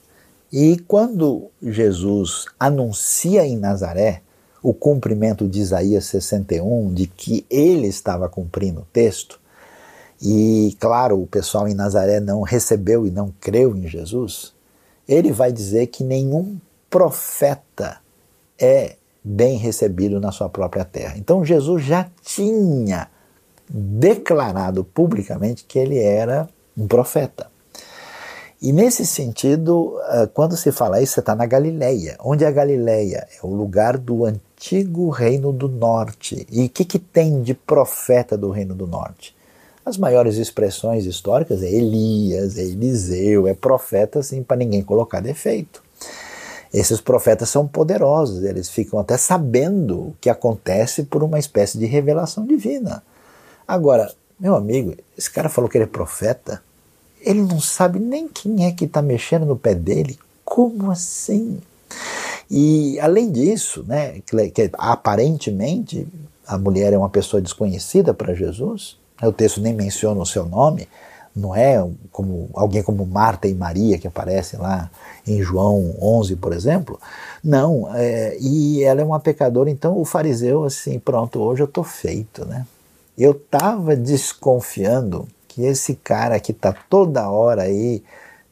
[0.51, 4.23] E quando Jesus anuncia em Nazaré
[4.63, 9.39] o cumprimento de Isaías 61, de que ele estava cumprindo o texto,
[10.19, 14.55] e claro, o pessoal em Nazaré não recebeu e não creu em Jesus,
[15.07, 16.57] ele vai dizer que nenhum
[16.89, 17.97] profeta
[18.57, 21.13] é bem recebido na sua própria terra.
[21.15, 23.12] Então Jesus já tinha
[23.73, 27.51] declarado publicamente que ele era um profeta.
[28.61, 32.15] E nesse sentido, eh, quando se fala isso, você está na Galileia.
[32.23, 33.27] Onde é a Galileia?
[33.27, 36.47] É o lugar do antigo reino do norte.
[36.49, 39.35] E o que, que tem de profeta do reino do norte?
[39.85, 45.83] As maiores expressões históricas é Elias, é Eliseu, é profeta, assim, para ninguém colocar defeito.
[46.73, 51.85] Esses profetas são poderosos, eles ficam até sabendo o que acontece por uma espécie de
[51.85, 53.03] revelação divina.
[53.67, 56.61] Agora, meu amigo, esse cara falou que ele é profeta,
[57.21, 60.19] ele não sabe nem quem é que está mexendo no pé dele.
[60.43, 61.59] Como assim?
[62.51, 66.07] E além disso, né, que, que aparentemente
[66.45, 70.87] a mulher é uma pessoa desconhecida para Jesus, o texto nem menciona o seu nome,
[71.35, 74.91] não é como alguém como Marta e Maria que aparece lá
[75.25, 76.99] em João 11, por exemplo.
[77.43, 81.83] Não, é, e ela é uma pecadora, então o fariseu assim, pronto, hoje eu estou
[81.83, 82.67] feito, né?
[83.17, 88.03] Eu estava desconfiando que esse cara que está toda hora aí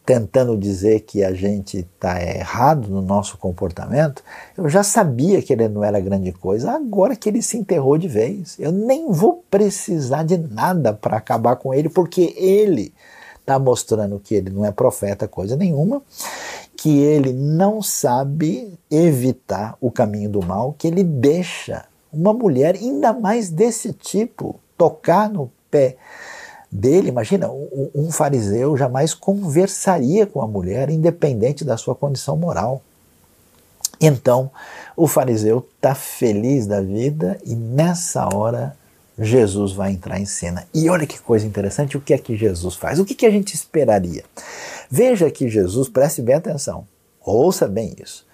[0.05, 4.23] tentando dizer que a gente está errado no nosso comportamento,
[4.57, 8.07] eu já sabia que ele não era grande coisa, agora que ele se enterrou de
[8.07, 8.55] vez.
[8.59, 12.93] Eu nem vou precisar de nada para acabar com ele, porque ele
[13.39, 16.01] está mostrando que ele não é profeta coisa nenhuma,
[16.75, 23.13] que ele não sabe evitar o caminho do mal, que ele deixa uma mulher, ainda
[23.13, 25.97] mais desse tipo, tocar no pé
[26.71, 32.81] dele, imagina, um, fariseu jamais conversaria com a mulher, independente da sua condição moral.
[33.99, 34.49] Então,
[34.95, 38.75] o fariseu está feliz da vida e nessa hora
[39.19, 40.65] Jesus vai entrar em cena.
[40.73, 42.99] E olha que coisa interessante, o que é que Jesus faz?
[42.99, 44.23] O que, que a gente esperaria?
[44.89, 46.87] Veja que Jesus, preste bem atenção,
[47.23, 48.25] ouça bem isso.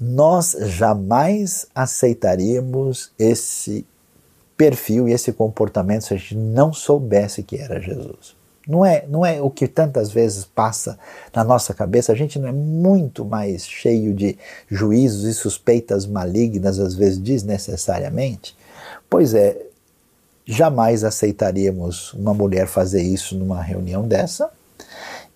[0.00, 3.86] Nós jamais aceitaríamos esse
[4.56, 8.36] perfil e esse comportamento se a gente não soubesse que era Jesus.
[8.66, 10.98] Não é, não é o que tantas vezes passa
[11.34, 12.12] na nossa cabeça.
[12.12, 14.36] A gente não é muito mais cheio de
[14.68, 18.54] juízos e suspeitas malignas, às vezes desnecessariamente?
[19.08, 19.56] Pois é,
[20.44, 24.50] jamais aceitaríamos uma mulher fazer isso numa reunião dessa,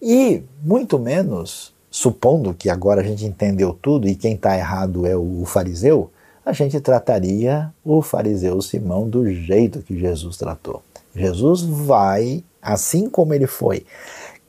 [0.01, 5.15] e muito menos, supondo que agora a gente entendeu tudo e quem está errado é
[5.15, 6.11] o fariseu,
[6.45, 10.83] a gente trataria o fariseu Simão do jeito que Jesus tratou.
[11.15, 13.85] Jesus vai, assim como ele foi,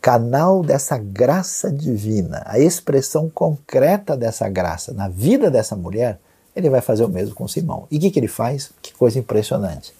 [0.01, 6.19] canal dessa graça divina, a expressão concreta dessa graça na vida dessa mulher,
[6.55, 7.87] ele vai fazer o mesmo com Simão.
[7.91, 8.71] E o que, que ele faz?
[8.81, 9.93] Que coisa impressionante.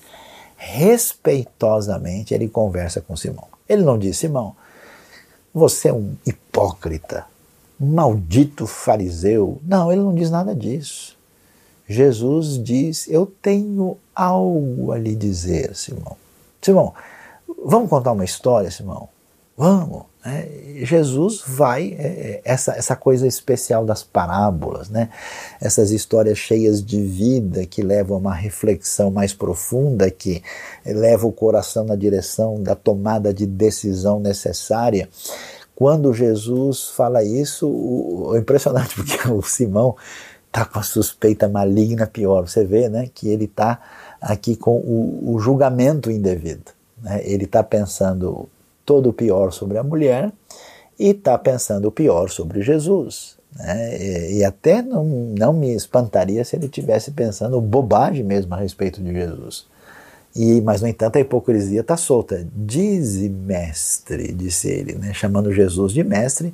[0.55, 3.47] Respeitosamente ele conversa com Simão.
[3.67, 4.55] Ele não diz, Simão,
[5.53, 7.25] você é um hipócrita,
[7.83, 9.59] maldito fariseu.
[9.63, 11.17] Não, ele não diz nada disso.
[11.87, 16.15] Jesus diz: Eu tenho algo a lhe dizer, Simão.
[16.61, 16.93] Simão,
[17.65, 19.09] vamos contar uma história, Simão?
[19.57, 20.03] Vamos.
[20.25, 20.47] Né?
[20.83, 25.09] Jesus vai, é, é, essa, essa coisa especial das parábolas, né?
[25.61, 30.41] essas histórias cheias de vida que levam a uma reflexão mais profunda, que
[30.85, 35.09] leva o coração na direção da tomada de decisão necessária.
[35.75, 39.95] Quando Jesus fala isso, o, é impressionante, porque o Simão
[40.47, 42.47] está com a suspeita maligna pior.
[42.47, 43.79] Você vê né, que ele está
[44.21, 46.71] aqui com o, o julgamento indevido.
[47.01, 47.21] Né?
[47.25, 48.47] Ele está pensando
[48.85, 50.31] todo o pior sobre a mulher
[50.99, 53.37] e está pensando o pior sobre Jesus.
[53.55, 53.97] Né?
[53.99, 59.01] E, e, até não, não me espantaria se ele estivesse pensando bobagem mesmo a respeito
[59.01, 59.65] de Jesus.
[60.35, 62.47] E, mas, no entanto, a hipocrisia está solta.
[62.55, 65.13] Dize mestre, disse ele, né?
[65.13, 66.53] chamando Jesus de mestre,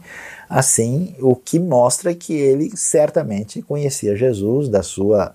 [0.50, 5.34] assim, o que mostra que ele certamente conhecia Jesus da sua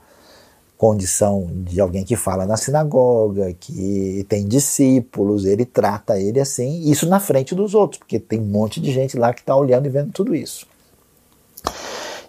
[0.77, 7.09] condição de alguém que fala na sinagoga, que tem discípulos, ele trata ele assim, isso
[7.09, 9.89] na frente dos outros, porque tem um monte de gente lá que está olhando e
[9.89, 10.67] vendo tudo isso.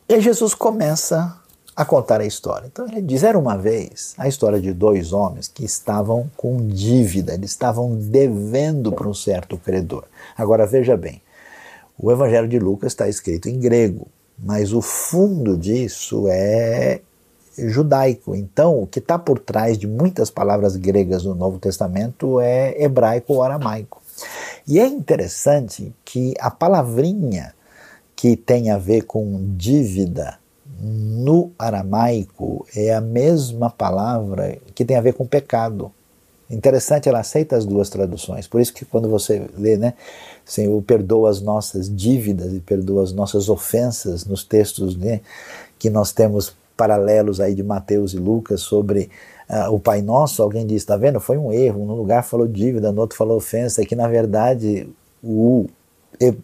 [0.08, 1.38] E Jesus começa
[1.76, 2.68] a contar a história.
[2.68, 7.34] Então ele diz: era uma vez a história de dois homens que estavam com dívida,
[7.34, 10.06] eles estavam devendo para um certo credor.
[10.38, 11.22] Agora veja bem,
[11.98, 14.08] o Evangelho de Lucas está escrito em grego,
[14.38, 17.02] mas o fundo disso é
[17.58, 18.36] judaico.
[18.36, 23.34] Então, o que está por trás de muitas palavras gregas no Novo Testamento é hebraico
[23.34, 24.02] ou aramaico.
[24.68, 27.54] E é interessante que a palavrinha
[28.16, 30.40] que tem a ver com dívida
[30.80, 35.92] no aramaico é a mesma palavra que tem a ver com pecado.
[36.50, 38.48] Interessante, ela aceita as duas traduções.
[38.48, 39.94] Por isso que quando você lê, né,
[40.44, 45.22] Senhor, perdoa as nossas dívidas e perdoa as nossas ofensas nos textos né,
[45.80, 49.10] que nós temos paralelos aí de Mateus e Lucas sobre
[49.50, 51.20] uh, o Pai Nosso, alguém diz, está vendo?
[51.20, 54.88] Foi um erro, num lugar falou dívida, no outro falou ofensa, que na verdade
[55.24, 55.68] o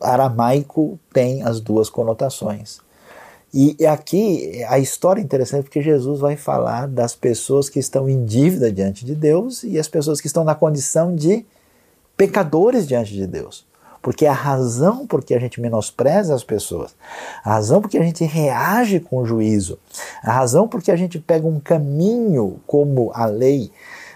[0.01, 2.79] aramaico tem as duas conotações.
[3.53, 8.23] E aqui a história é interessante porque Jesus vai falar das pessoas que estão em
[8.23, 11.45] dívida diante de Deus e as pessoas que estão na condição de
[12.15, 13.65] pecadores diante de Deus.
[14.01, 16.95] Porque a razão por que a gente menospreza as pessoas,
[17.43, 19.77] a razão por que a gente reage com juízo,
[20.23, 23.69] a razão por que a gente pega um caminho como a lei,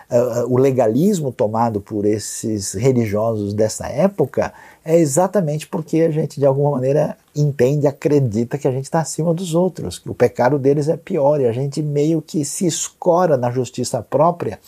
[0.10, 4.54] uh, o legalismo tomado por esses religiosos dessa época,
[4.86, 9.34] é exatamente porque a gente, de alguma maneira, entende, acredita que a gente está acima
[9.34, 13.36] dos outros, que o pecado deles é pior e a gente meio que se escora
[13.36, 14.60] na justiça própria,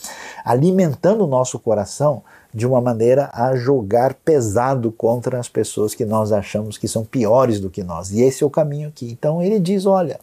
[0.44, 6.32] alimentando o nosso coração de uma maneira a jogar pesado contra as pessoas que nós
[6.32, 8.10] achamos que são piores do que nós.
[8.10, 9.08] E esse é o caminho aqui.
[9.12, 10.18] Então ele diz: olha.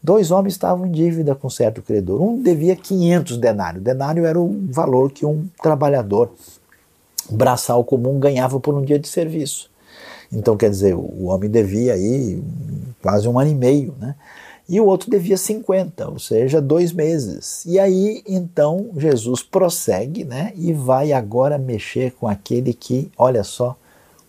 [0.00, 2.22] Dois homens estavam em dívida com certo credor.
[2.22, 3.82] Um devia 500 denários.
[3.82, 6.30] Denário era o valor que um trabalhador
[7.30, 9.70] braçal comum ganhava por um dia de serviço.
[10.32, 12.42] Então, quer dizer, o homem devia aí
[13.02, 14.14] quase um ano e meio, né?
[14.68, 17.64] E o outro devia 50, ou seja, dois meses.
[17.64, 20.52] E aí, então, Jesus prossegue, né?
[20.54, 23.74] E vai agora mexer com aquele que, olha só,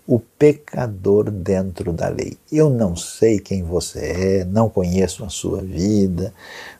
[0.09, 2.35] o pecador dentro da lei.
[2.51, 6.33] Eu não sei quem você é, não conheço a sua vida,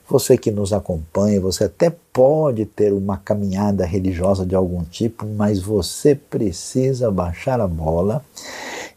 [0.08, 5.60] você que nos acompanha, você até pode ter uma caminhada religiosa de algum tipo, mas
[5.60, 8.24] você precisa baixar a bola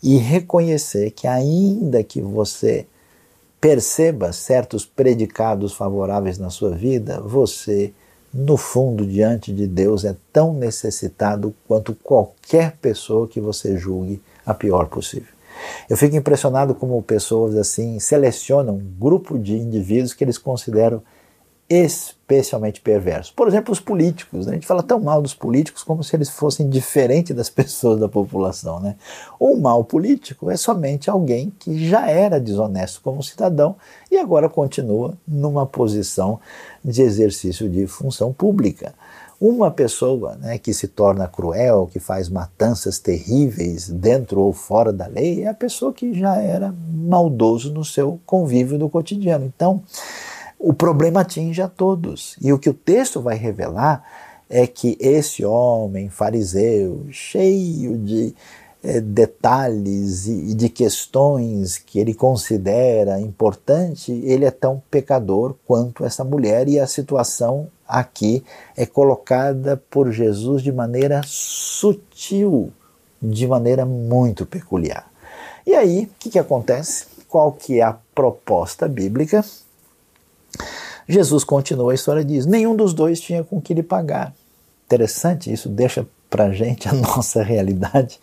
[0.02, 2.88] e reconhecer que, ainda que você
[3.62, 7.94] perceba certos predicados favoráveis na sua vida, você,
[8.34, 14.54] no fundo, diante de Deus, é tão necessitado quanto qualquer pessoa que você julgue a
[14.54, 15.32] pior possível.
[15.88, 21.02] Eu fico impressionado como pessoas assim selecionam um grupo de indivíduos que eles consideram
[22.34, 23.34] especialmente perverso.
[23.36, 24.46] Por exemplo, os políticos.
[24.46, 24.54] Né?
[24.54, 28.10] A gente fala tão mal dos políticos como se eles fossem diferentes das pessoas da
[28.10, 28.80] população.
[28.80, 28.96] Né?
[29.40, 33.76] Um mal político é somente alguém que já era desonesto como cidadão
[34.12, 36.40] e agora continua numa posição
[36.84, 38.94] de exercício de função pública.
[39.40, 45.06] Uma pessoa né, que se torna cruel, que faz matanças terríveis dentro ou fora da
[45.06, 49.44] lei, é a pessoa que já era maldoso no seu convívio do cotidiano.
[49.46, 49.84] Então,
[50.64, 52.38] o problema atinge a todos.
[52.42, 54.02] E o que o texto vai revelar
[54.50, 58.34] é que esse homem fariseu, cheio de
[58.82, 66.24] é, detalhes e de questões que ele considera importante, ele é tão pecador quanto essa
[66.24, 68.42] mulher e a situação aqui
[68.78, 72.72] é colocada por Jesus de maneira sutil,
[73.22, 75.12] de maneira muito peculiar.
[75.68, 77.06] E aí, o que, que acontece?
[77.28, 79.44] Qual que é a proposta bíblica?
[81.08, 84.34] Jesus continua a história e diz: nenhum dos dois tinha com que lhe pagar.
[84.86, 88.20] Interessante, isso deixa para gente a nossa realidade,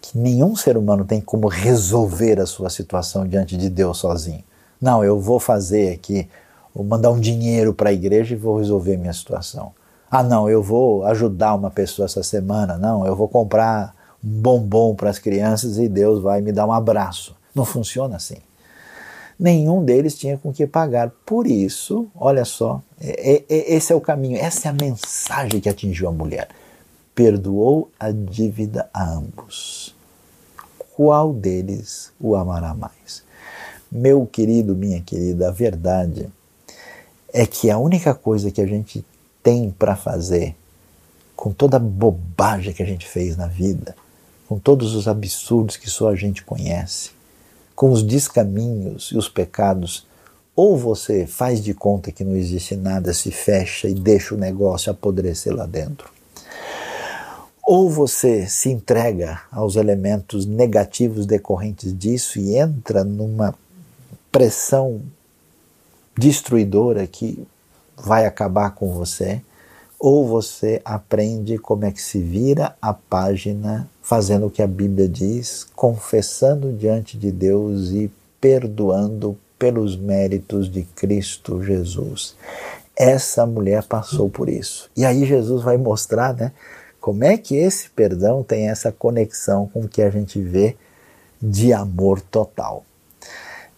[0.00, 4.42] que nenhum ser humano tem como resolver a sua situação diante de Deus sozinho.
[4.80, 6.28] Não, eu vou fazer aqui,
[6.74, 9.72] vou mandar um dinheiro para a igreja e vou resolver minha situação.
[10.10, 12.76] Ah, não, eu vou ajudar uma pessoa essa semana.
[12.76, 13.94] Não, eu vou comprar
[14.24, 17.36] um bombom para as crianças e Deus vai me dar um abraço.
[17.54, 18.38] Não funciona assim
[19.40, 21.10] nenhum deles tinha com que pagar.
[21.24, 25.60] Por isso, olha só, é, é, é, esse é o caminho, essa é a mensagem
[25.60, 26.48] que atingiu a mulher.
[27.14, 29.94] Perdoou a dívida a ambos.
[30.94, 33.24] Qual deles o amará mais?
[33.90, 36.28] Meu querido, minha querida, a verdade
[37.32, 39.04] é que a única coisa que a gente
[39.42, 40.54] tem para fazer,
[41.34, 43.96] com toda a bobagem que a gente fez na vida,
[44.46, 47.10] com todos os absurdos que só a gente conhece,
[47.80, 50.06] com os descaminhos e os pecados,
[50.54, 54.92] ou você faz de conta que não existe nada, se fecha e deixa o negócio
[54.92, 56.10] apodrecer lá dentro.
[57.62, 63.54] Ou você se entrega aos elementos negativos decorrentes disso e entra numa
[64.30, 65.00] pressão
[66.14, 67.42] destruidora que
[67.96, 69.40] vai acabar com você,
[69.98, 75.06] ou você aprende como é que se vira a página fazendo o que a Bíblia
[75.06, 82.34] diz, confessando diante de Deus e perdoando pelos méritos de Cristo Jesus.
[82.96, 84.90] Essa mulher passou por isso.
[84.96, 86.50] E aí Jesus vai mostrar, né,
[87.00, 90.76] como é que esse perdão tem essa conexão com o que a gente vê
[91.40, 92.84] de amor total.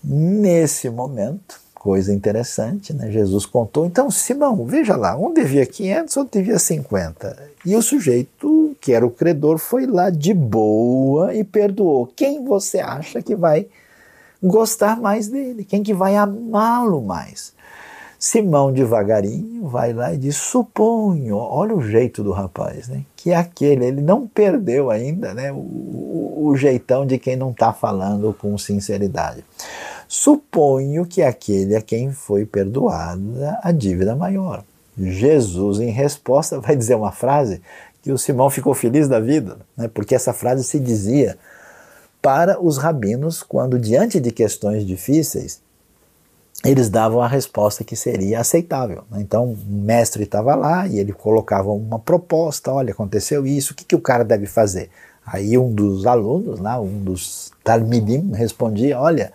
[0.03, 3.11] Nesse momento, coisa interessante, né?
[3.11, 3.85] Jesus contou.
[3.85, 7.51] Então, Simão, veja lá, um devia 500, outro devia 50.
[7.67, 12.05] E o sujeito, que era o credor, foi lá de boa e perdoou.
[12.05, 13.69] Quem você acha que vai
[14.43, 15.65] gostar mais dele?
[15.65, 17.55] Quem que vai amá-lo mais?
[18.19, 23.03] Simão, devagarinho, vai lá e diz: suponho, olha o jeito do rapaz, né?
[23.15, 25.53] Que é aquele, ele não perdeu ainda, né?
[25.53, 29.45] O, o, o jeitão de quem não está falando com sinceridade.
[30.09, 34.65] Suponho que aquele a quem foi perdoada a dívida maior.
[34.99, 37.63] Jesus, em resposta, vai dizer uma frase
[38.03, 39.89] que o Simão ficou feliz da vida, né?
[39.89, 41.39] porque essa frase se dizia
[42.21, 45.61] para os rabinos quando, diante de questões difíceis,
[46.65, 49.05] eles davam a resposta que seria aceitável.
[49.11, 49.21] Né?
[49.21, 53.85] Então, o mestre estava lá e ele colocava uma proposta: olha, aconteceu isso, o que,
[53.85, 54.91] que o cara deve fazer?
[55.25, 59.33] Aí um dos alunos, lá, um dos talmidim, respondia: olha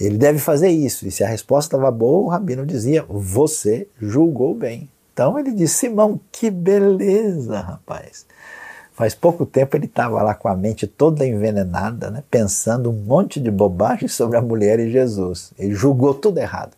[0.00, 1.06] ele deve fazer isso.
[1.06, 4.88] E se a resposta estava boa, o rabino dizia: Você julgou bem.
[5.18, 8.24] Então ele disse: Simão, que beleza, rapaz.
[8.92, 13.40] Faz pouco tempo ele estava lá com a mente toda envenenada, né, pensando um monte
[13.40, 15.52] de bobagem sobre a mulher e Jesus.
[15.58, 16.76] Ele julgou tudo errado.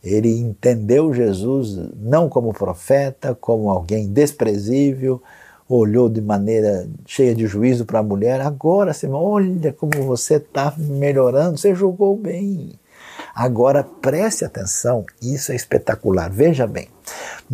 [0.00, 5.20] Ele entendeu Jesus não como profeta, como alguém desprezível,
[5.68, 8.40] olhou de maneira cheia de juízo para a mulher.
[8.42, 12.78] Agora, Simão, olha como você está melhorando, você julgou bem.
[13.34, 16.30] Agora preste atenção, isso é espetacular.
[16.30, 16.88] Veja bem,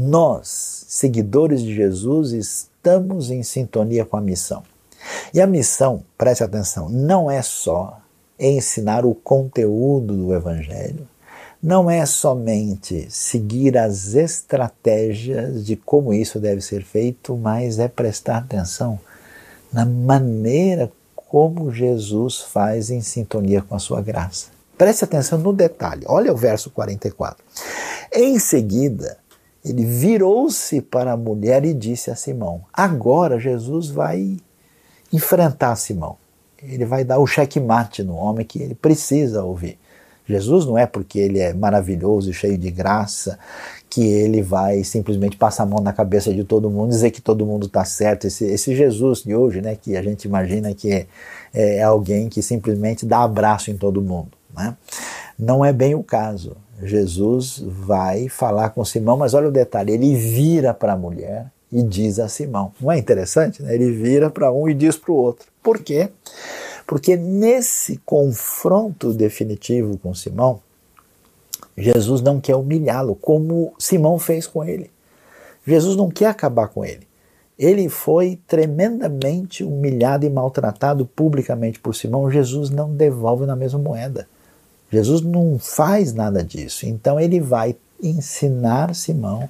[0.00, 4.62] nós, seguidores de Jesus, estamos em sintonia com a missão.
[5.34, 7.98] E a missão, preste atenção, não é só
[8.38, 11.04] ensinar o conteúdo do Evangelho,
[11.60, 18.36] não é somente seguir as estratégias de como isso deve ser feito, mas é prestar
[18.36, 19.00] atenção
[19.72, 24.46] na maneira como Jesus faz em sintonia com a sua graça.
[24.76, 26.04] Preste atenção no detalhe.
[26.06, 27.44] Olha o verso 44.
[28.12, 29.18] Em seguida,
[29.70, 34.36] ele virou-se para a mulher e disse a Simão: Agora Jesus vai
[35.12, 36.16] enfrentar Simão.
[36.62, 39.78] Ele vai dar o checkmate no homem que ele precisa ouvir.
[40.28, 43.38] Jesus não é porque ele é maravilhoso e cheio de graça
[43.88, 47.46] que ele vai simplesmente passar a mão na cabeça de todo mundo, dizer que todo
[47.46, 48.26] mundo está certo.
[48.26, 51.06] Esse, esse, Jesus de hoje, né, que a gente imagina que é,
[51.54, 54.32] é, alguém que simplesmente dá abraço em todo mundo.
[54.54, 54.76] Né?
[55.38, 56.54] Não é bem o caso.
[56.82, 61.82] Jesus vai falar com Simão, mas olha o detalhe: ele vira para a mulher e
[61.82, 62.72] diz a Simão.
[62.80, 63.62] Não é interessante?
[63.62, 63.74] Né?
[63.74, 65.46] Ele vira para um e diz para o outro.
[65.62, 66.08] Por quê?
[66.86, 70.60] Porque nesse confronto definitivo com Simão,
[71.76, 74.90] Jesus não quer humilhá-lo, como Simão fez com ele.
[75.66, 77.06] Jesus não quer acabar com ele.
[77.58, 82.30] Ele foi tremendamente humilhado e maltratado publicamente por Simão.
[82.30, 84.28] Jesus não devolve na mesma moeda.
[84.90, 86.86] Jesus não faz nada disso.
[86.86, 89.48] Então ele vai ensinar Simão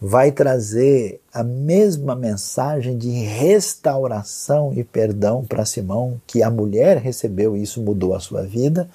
[0.00, 7.56] vai trazer a mesma mensagem de restauração e perdão para Simão, que a mulher recebeu
[7.56, 8.88] e isso mudou a sua vida.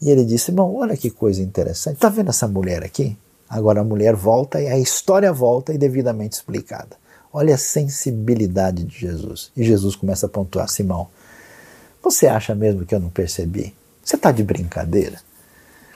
[0.00, 1.96] E ele disse: Simão, olha que coisa interessante.
[1.96, 3.16] Está vendo essa mulher aqui?
[3.48, 6.96] Agora a mulher volta e a história volta e devidamente explicada.
[7.32, 9.50] Olha a sensibilidade de Jesus.
[9.56, 11.08] E Jesus começa a pontuar: Simão,
[12.02, 13.74] você acha mesmo que eu não percebi?
[14.10, 15.20] Você está de brincadeira?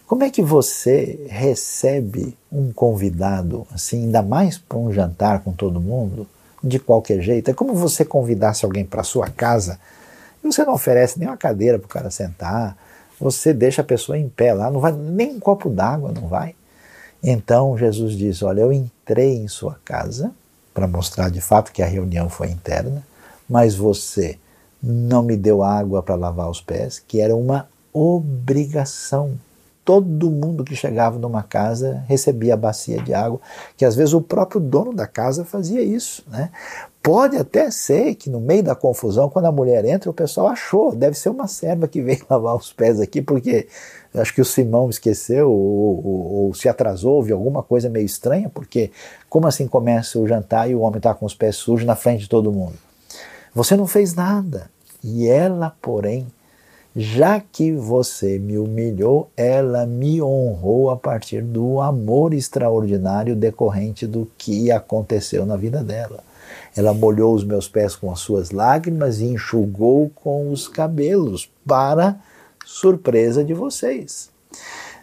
[0.07, 5.81] Como é que você recebe um convidado, assim, ainda mais para um jantar com todo
[5.81, 6.25] mundo,
[6.63, 7.51] de qualquer jeito?
[7.51, 9.81] É como você convidasse alguém para sua casa
[10.45, 12.79] e você não oferece nem uma cadeira para o cara sentar,
[13.19, 16.55] você deixa a pessoa em pé lá, não vai nem um copo d'água, não vai.
[17.21, 20.31] Então Jesus diz: Olha, eu entrei em sua casa
[20.73, 23.05] para mostrar de fato que a reunião foi interna,
[23.49, 24.39] mas você
[24.81, 29.39] não me deu água para lavar os pés, que era uma obrigação
[29.85, 33.39] todo mundo que chegava numa casa recebia a bacia de água,
[33.77, 36.25] que às vezes o próprio dono da casa fazia isso.
[36.29, 36.51] Né?
[37.03, 40.97] Pode até ser que no meio da confusão, quando a mulher entra, o pessoal achou,
[40.97, 43.69] deve ser uma serva que veio lavar os pés aqui, porque
[44.15, 48.49] acho que o Simão esqueceu ou, ou, ou se atrasou, viu alguma coisa meio estranha,
[48.49, 48.91] porque
[49.29, 52.23] como assim começa o jantar e o homem está com os pés sujos na frente
[52.23, 52.75] de todo mundo?
[53.55, 54.71] Você não fez nada.
[55.07, 56.27] E ela, porém,
[56.95, 64.31] já que você me humilhou, ela me honrou a partir do amor extraordinário decorrente do
[64.39, 66.23] que aconteceu na vida dela.
[66.77, 72.21] Ela molhou os meus pés com as suas lágrimas e enxugou com os cabelos, para
[72.65, 74.31] surpresa de vocês.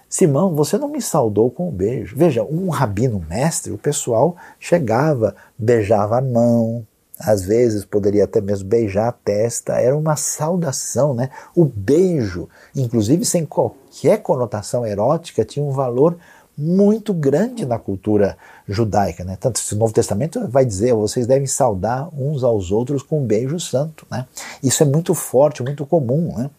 [0.07, 2.15] Simão, você não me saudou com um beijo.
[2.17, 6.85] Veja, um rabino mestre, o pessoal chegava, beijava a mão,
[7.23, 11.29] às vezes poderia até mesmo beijar a testa, era uma saudação, né?
[11.55, 16.17] O beijo, inclusive sem qualquer conotação erótica, tinha um valor
[16.57, 19.37] muito grande na cultura judaica, né?
[19.39, 23.25] Tanto que o Novo Testamento vai dizer, vocês devem saudar uns aos outros com um
[23.25, 24.25] beijo santo, né?
[24.61, 26.49] Isso é muito forte, muito comum, né?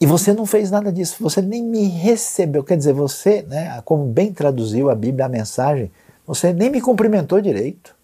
[0.00, 4.06] E você não fez nada disso, você nem me recebeu, quer dizer, você, né, como
[4.06, 5.90] bem traduziu a Bíblia a mensagem,
[6.24, 7.97] você nem me cumprimentou direito.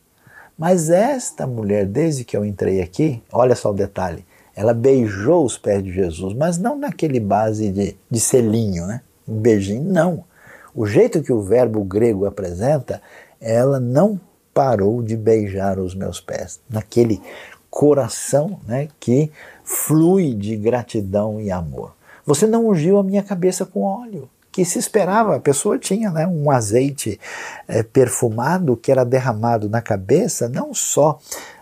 [0.56, 4.24] Mas esta mulher, desde que eu entrei aqui, olha só o detalhe,
[4.54, 9.00] ela beijou os pés de Jesus, mas não naquele base de, de selinho, né?
[9.26, 10.24] Um beijinho, não.
[10.72, 13.02] O jeito que o verbo grego apresenta,
[13.40, 14.20] ela não
[14.52, 17.20] parou de beijar os meus pés, naquele
[17.68, 19.32] coração né, que
[19.64, 21.92] flui de gratidão e amor.
[22.24, 25.34] Você não ungiu a minha cabeça com óleo que se esperava.
[25.34, 27.18] A pessoa tinha né, um azeite
[27.66, 31.18] é, perfumado que era derramado na cabeça, não só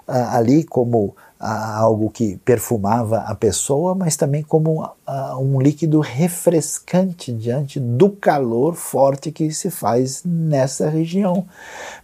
[0.07, 6.01] ah, ali como ah, algo que perfumava a pessoa, mas também como ah, um líquido
[6.01, 11.47] refrescante diante do calor forte que se faz nessa região.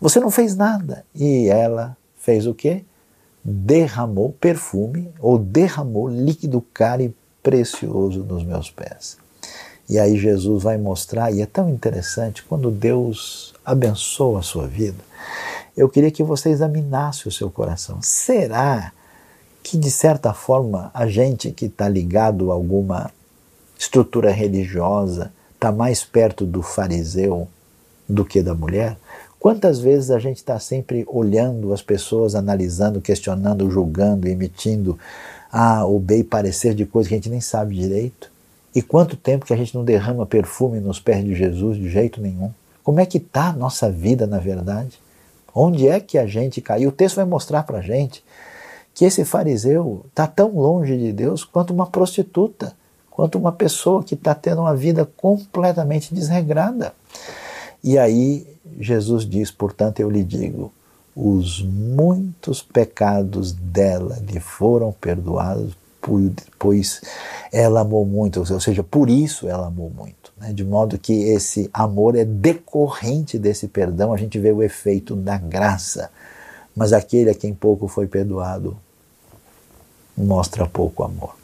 [0.00, 2.82] Você não fez nada e ela fez o quê?
[3.44, 9.17] Derramou perfume ou derramou líquido caro e precioso nos meus pés.
[9.88, 15.02] E aí Jesus vai mostrar, e é tão interessante, quando Deus abençoa a sua vida,
[15.76, 17.98] eu queria que você examinasse o seu coração.
[18.02, 18.92] Será
[19.62, 23.10] que, de certa forma, a gente que está ligado a alguma
[23.78, 27.48] estrutura religiosa está mais perto do fariseu
[28.08, 28.98] do que da mulher?
[29.40, 34.98] Quantas vezes a gente está sempre olhando as pessoas, analisando, questionando, julgando, emitindo
[35.50, 38.30] ah, o bem parecer de coisas que a gente nem sabe direito?
[38.78, 42.22] E quanto tempo que a gente não derrama perfume nos pés de Jesus de jeito
[42.22, 42.52] nenhum?
[42.84, 45.00] Como é que está a nossa vida, na verdade?
[45.52, 46.90] Onde é que a gente caiu?
[46.90, 48.22] O texto vai mostrar para a gente
[48.94, 52.72] que esse fariseu está tão longe de Deus quanto uma prostituta,
[53.10, 56.94] quanto uma pessoa que está tendo uma vida completamente desregrada.
[57.82, 58.46] E aí
[58.78, 60.72] Jesus diz, portanto, eu lhe digo,
[61.16, 65.76] os muitos pecados dela lhe foram perdoados
[66.58, 67.00] pois
[67.52, 70.32] ela amou muito, ou seja, por isso ela amou muito.
[70.36, 70.52] Né?
[70.52, 75.36] De modo que esse amor é decorrente desse perdão, a gente vê o efeito da
[75.36, 76.10] graça.
[76.74, 78.76] Mas aquele a quem pouco foi perdoado
[80.16, 81.36] mostra pouco amor.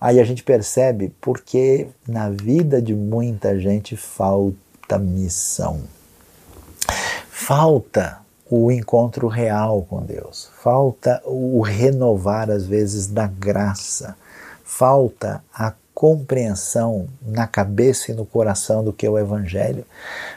[0.00, 5.82] Aí a gente percebe porque na vida de muita gente falta missão.
[7.30, 8.21] Falta
[8.54, 14.14] o encontro real com Deus, falta o renovar, às vezes, da graça,
[14.62, 19.86] falta a compreensão na cabeça e no coração do que é o Evangelho.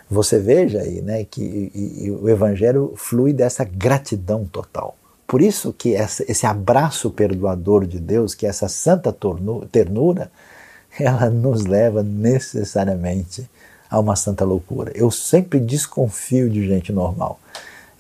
[0.10, 4.96] Você veja aí né, que e, e o Evangelho flui dessa gratidão total.
[5.28, 9.14] Por isso que essa, esse abraço perdoador de Deus, que essa santa
[9.70, 10.32] ternura,
[10.98, 13.50] ela nos leva necessariamente
[13.90, 14.94] a uma santa loucura.
[14.96, 17.42] Eu sempre desconfio de gente normal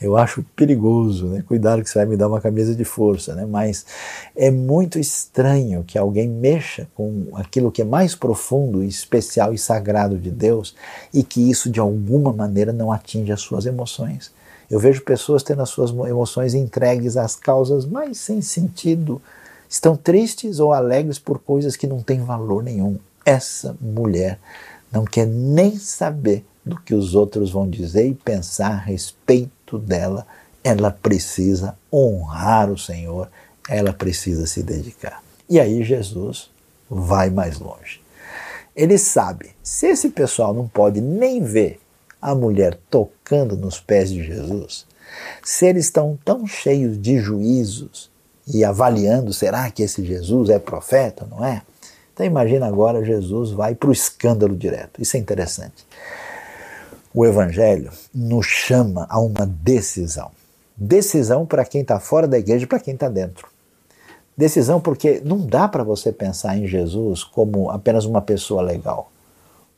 [0.05, 1.43] eu acho perigoso, né?
[1.47, 3.43] Cuidado que você vai me dar uma camisa de força, né?
[3.43, 3.87] Mas
[4.35, 10.19] é muito estranho que alguém mexa com aquilo que é mais profundo, especial e sagrado
[10.19, 10.75] de Deus
[11.11, 14.31] e que isso de alguma maneira não atinge as suas emoções.
[14.69, 19.19] Eu vejo pessoas tendo as suas emoções entregues às causas mais sem sentido,
[19.67, 22.99] estão tristes ou alegres por coisas que não têm valor nenhum.
[23.25, 24.37] Essa mulher
[24.91, 30.25] não quer nem saber do que os outros vão dizer e pensar a respeito dela.
[30.63, 33.29] Ela precisa honrar o Senhor,
[33.69, 35.23] ela precisa se dedicar.
[35.49, 36.49] E aí Jesus
[36.89, 38.01] vai mais longe.
[38.75, 41.79] Ele sabe, se esse pessoal não pode nem ver
[42.21, 44.85] a mulher tocando nos pés de Jesus,
[45.43, 48.09] se eles estão tão cheios de juízos
[48.47, 51.61] e avaliando, será que esse Jesus é profeta, não é?
[52.13, 55.01] Então imagina agora Jesus vai para o escândalo direto.
[55.01, 55.85] Isso é interessante
[57.15, 60.31] o Evangelho nos chama a uma decisão.
[60.75, 63.47] Decisão para quem está fora da igreja e para quem está dentro.
[64.35, 69.09] Decisão porque não dá para você pensar em Jesus como apenas uma pessoa legal.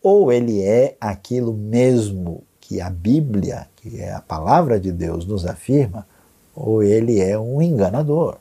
[0.02, 5.46] Ou ele é aquilo mesmo que a Bíblia, que é a palavra de Deus, nos
[5.46, 6.08] afirma,
[6.56, 8.38] ou ele é um enganador.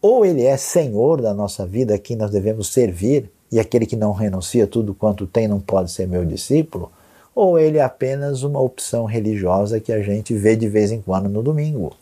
[0.00, 3.96] Ou ele é senhor da nossa vida, a quem nós devemos servir, e aquele que
[3.96, 6.92] não renuncia tudo quanto tem não pode ser meu discípulo,
[7.36, 11.28] ou ele é apenas uma opção religiosa que a gente vê de vez em quando
[11.28, 11.94] no domingo.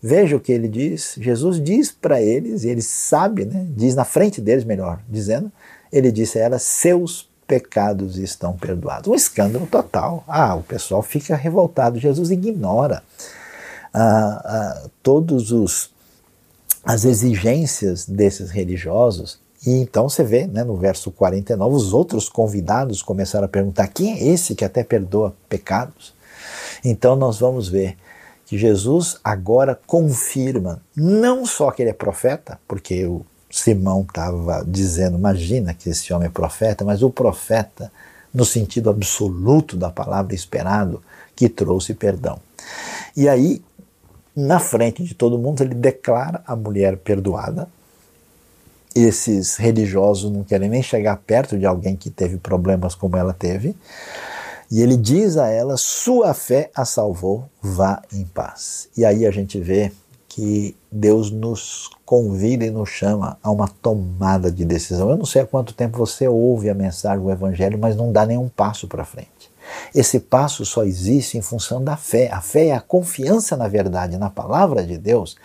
[0.00, 1.16] Veja o que ele diz.
[1.18, 5.50] Jesus diz para eles, e ele sabe, né, diz na frente deles, melhor dizendo,
[5.90, 9.08] ele disse a elas: seus pecados estão perdoados.
[9.08, 10.22] Um escândalo total.
[10.28, 11.98] Ah, o pessoal fica revoltado.
[11.98, 13.02] Jesus ignora
[13.94, 15.90] ah, ah, todos os
[16.84, 23.02] as exigências desses religiosos e então você vê né, no verso 49, os outros convidados
[23.02, 26.14] começaram a perguntar: quem é esse que até perdoa pecados?
[26.84, 27.96] Então nós vamos ver
[28.46, 35.18] que Jesus agora confirma não só que ele é profeta, porque o Simão estava dizendo,
[35.18, 37.90] imagina que esse homem é profeta, mas o profeta
[38.32, 41.02] no sentido absoluto da palavra esperado,
[41.34, 42.38] que trouxe perdão.
[43.16, 43.62] E aí,
[44.36, 47.68] na frente de todo mundo, ele declara a mulher perdoada,
[48.98, 53.76] esses religiosos não querem nem chegar perto de alguém que teve problemas como ela teve.
[54.70, 58.88] E ele diz a ela: Sua fé a salvou, vá em paz.
[58.96, 59.92] E aí a gente vê
[60.28, 65.10] que Deus nos convida e nos chama a uma tomada de decisão.
[65.10, 68.24] Eu não sei há quanto tempo você ouve a mensagem do Evangelho, mas não dá
[68.24, 69.50] nenhum passo para frente.
[69.94, 72.30] Esse passo só existe em função da fé.
[72.30, 75.36] A fé é a confiança na verdade, na palavra de Deus,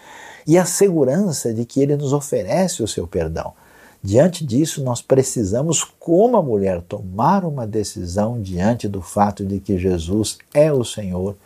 [0.45, 3.53] e a segurança de que Ele nos oferece o seu perdão.
[4.01, 9.77] Diante disso, nós precisamos, como a mulher, tomar uma decisão diante do fato de que
[9.77, 11.37] Jesus é o Senhor,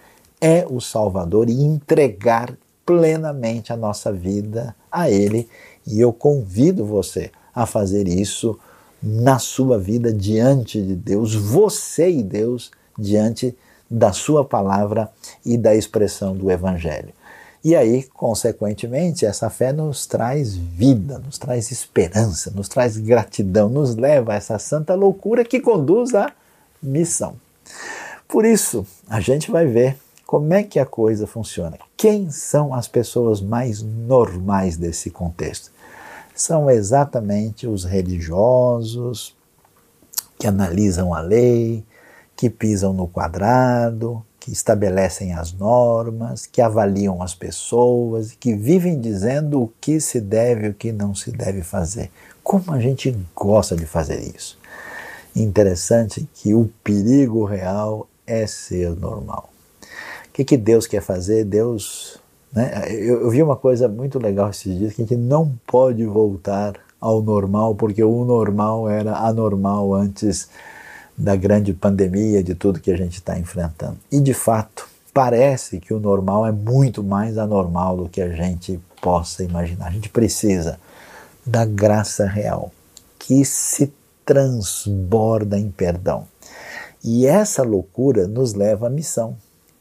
[0.41, 5.47] é o Salvador e entregar plenamente a nossa vida a Ele.
[5.85, 8.57] E eu convido você a fazer isso
[9.03, 13.55] na sua vida diante de Deus, você e Deus diante
[13.89, 15.11] da Sua palavra
[15.45, 17.13] e da expressão do Evangelho.
[17.63, 23.95] E aí, consequentemente, essa fé nos traz vida, nos traz esperança, nos traz gratidão, nos
[23.95, 26.31] leva a essa santa loucura que conduz à
[26.81, 27.35] missão.
[28.27, 31.77] Por isso, a gente vai ver como é que a coisa funciona.
[31.95, 35.71] Quem são as pessoas mais normais desse contexto?
[36.35, 39.35] São exatamente os religiosos
[40.37, 41.83] que analisam a lei,
[42.35, 49.61] que pisam no quadrado, que estabelecem as normas, que avaliam as pessoas, que vivem dizendo
[49.61, 52.09] o que se deve e o que não se deve fazer.
[52.41, 54.57] Como a gente gosta de fazer isso.
[55.35, 59.49] Interessante que o perigo real é ser normal.
[59.81, 61.43] O que, que Deus quer fazer?
[61.43, 62.17] Deus
[62.53, 62.85] Né?
[62.89, 66.75] Eu, eu vi uma coisa muito legal esses dias, que a gente não pode voltar
[67.01, 70.47] ao normal, porque o normal era anormal antes
[71.17, 73.97] da grande pandemia, de tudo que a gente está enfrentando.
[74.11, 78.79] E de fato, parece que o normal é muito mais anormal do que a gente
[79.01, 79.87] possa imaginar.
[79.87, 80.79] A gente precisa
[81.45, 82.71] da graça real,
[83.17, 83.91] que se
[84.25, 86.27] transborda em perdão.
[87.03, 89.35] E essa loucura nos leva à missão.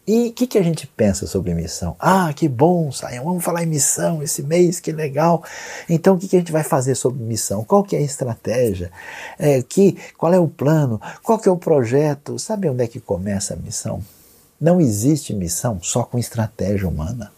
[0.06, 1.96] E o que, que, a gente pensa sobre missão?
[1.98, 5.42] Ah, que bom, Saiam, vamos falar em missão esse mês, que legal.
[5.88, 7.64] Então, o que, que a gente vai fazer sobre missão?
[7.64, 8.92] Qual que é a estratégia?
[9.36, 11.00] É, que, qual é o plano?
[11.24, 12.38] Qual que é o projeto?
[12.38, 14.00] Sabe onde é que começa a missão?
[14.60, 17.32] Não existe missão só com estratégia humana.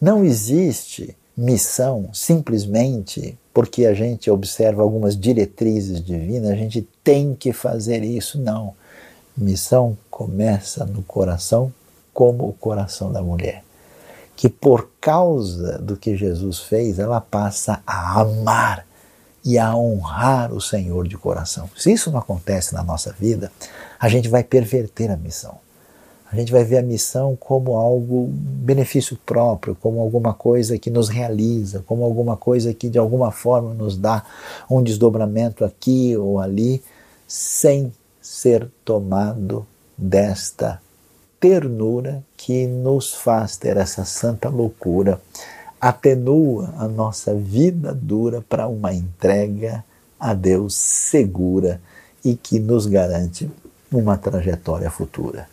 [0.00, 7.52] Não existe missão simplesmente porque a gente observa algumas diretrizes divinas, a gente tem que
[7.52, 8.40] fazer isso.
[8.40, 8.74] Não.
[9.36, 11.70] Missão começa no coração,
[12.10, 13.62] como o coração da mulher.
[14.34, 18.86] Que por causa do que Jesus fez, ela passa a amar
[19.44, 21.68] e a honrar o Senhor de coração.
[21.76, 23.52] Se isso não acontece na nossa vida,
[24.00, 25.58] a gente vai perverter a missão.
[26.32, 31.10] A gente vai ver a missão como algo benefício próprio, como alguma coisa que nos
[31.10, 34.24] realiza, como alguma coisa que de alguma forma nos dá
[34.70, 36.82] um desdobramento aqui ou ali,
[37.28, 39.66] sem ser tomado
[39.96, 40.80] desta
[41.40, 45.20] ternura que nos faz ter essa santa loucura,
[45.80, 49.84] atenua a nossa vida dura para uma entrega
[50.18, 51.80] a Deus segura
[52.24, 53.50] e que nos garante
[53.92, 55.48] uma trajetória futura.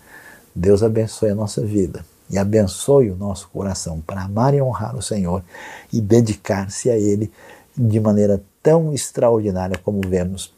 [0.56, 5.02] Deus abençoe a nossa vida e abençoe o nosso coração para amar e honrar o
[5.02, 5.44] Senhor
[5.91, 7.32] e dedicar-se a Ele
[7.76, 10.54] de maneira tão extraordinária como vemos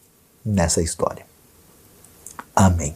[0.46, 1.26] nessa história.
[2.56, 2.96] Amém.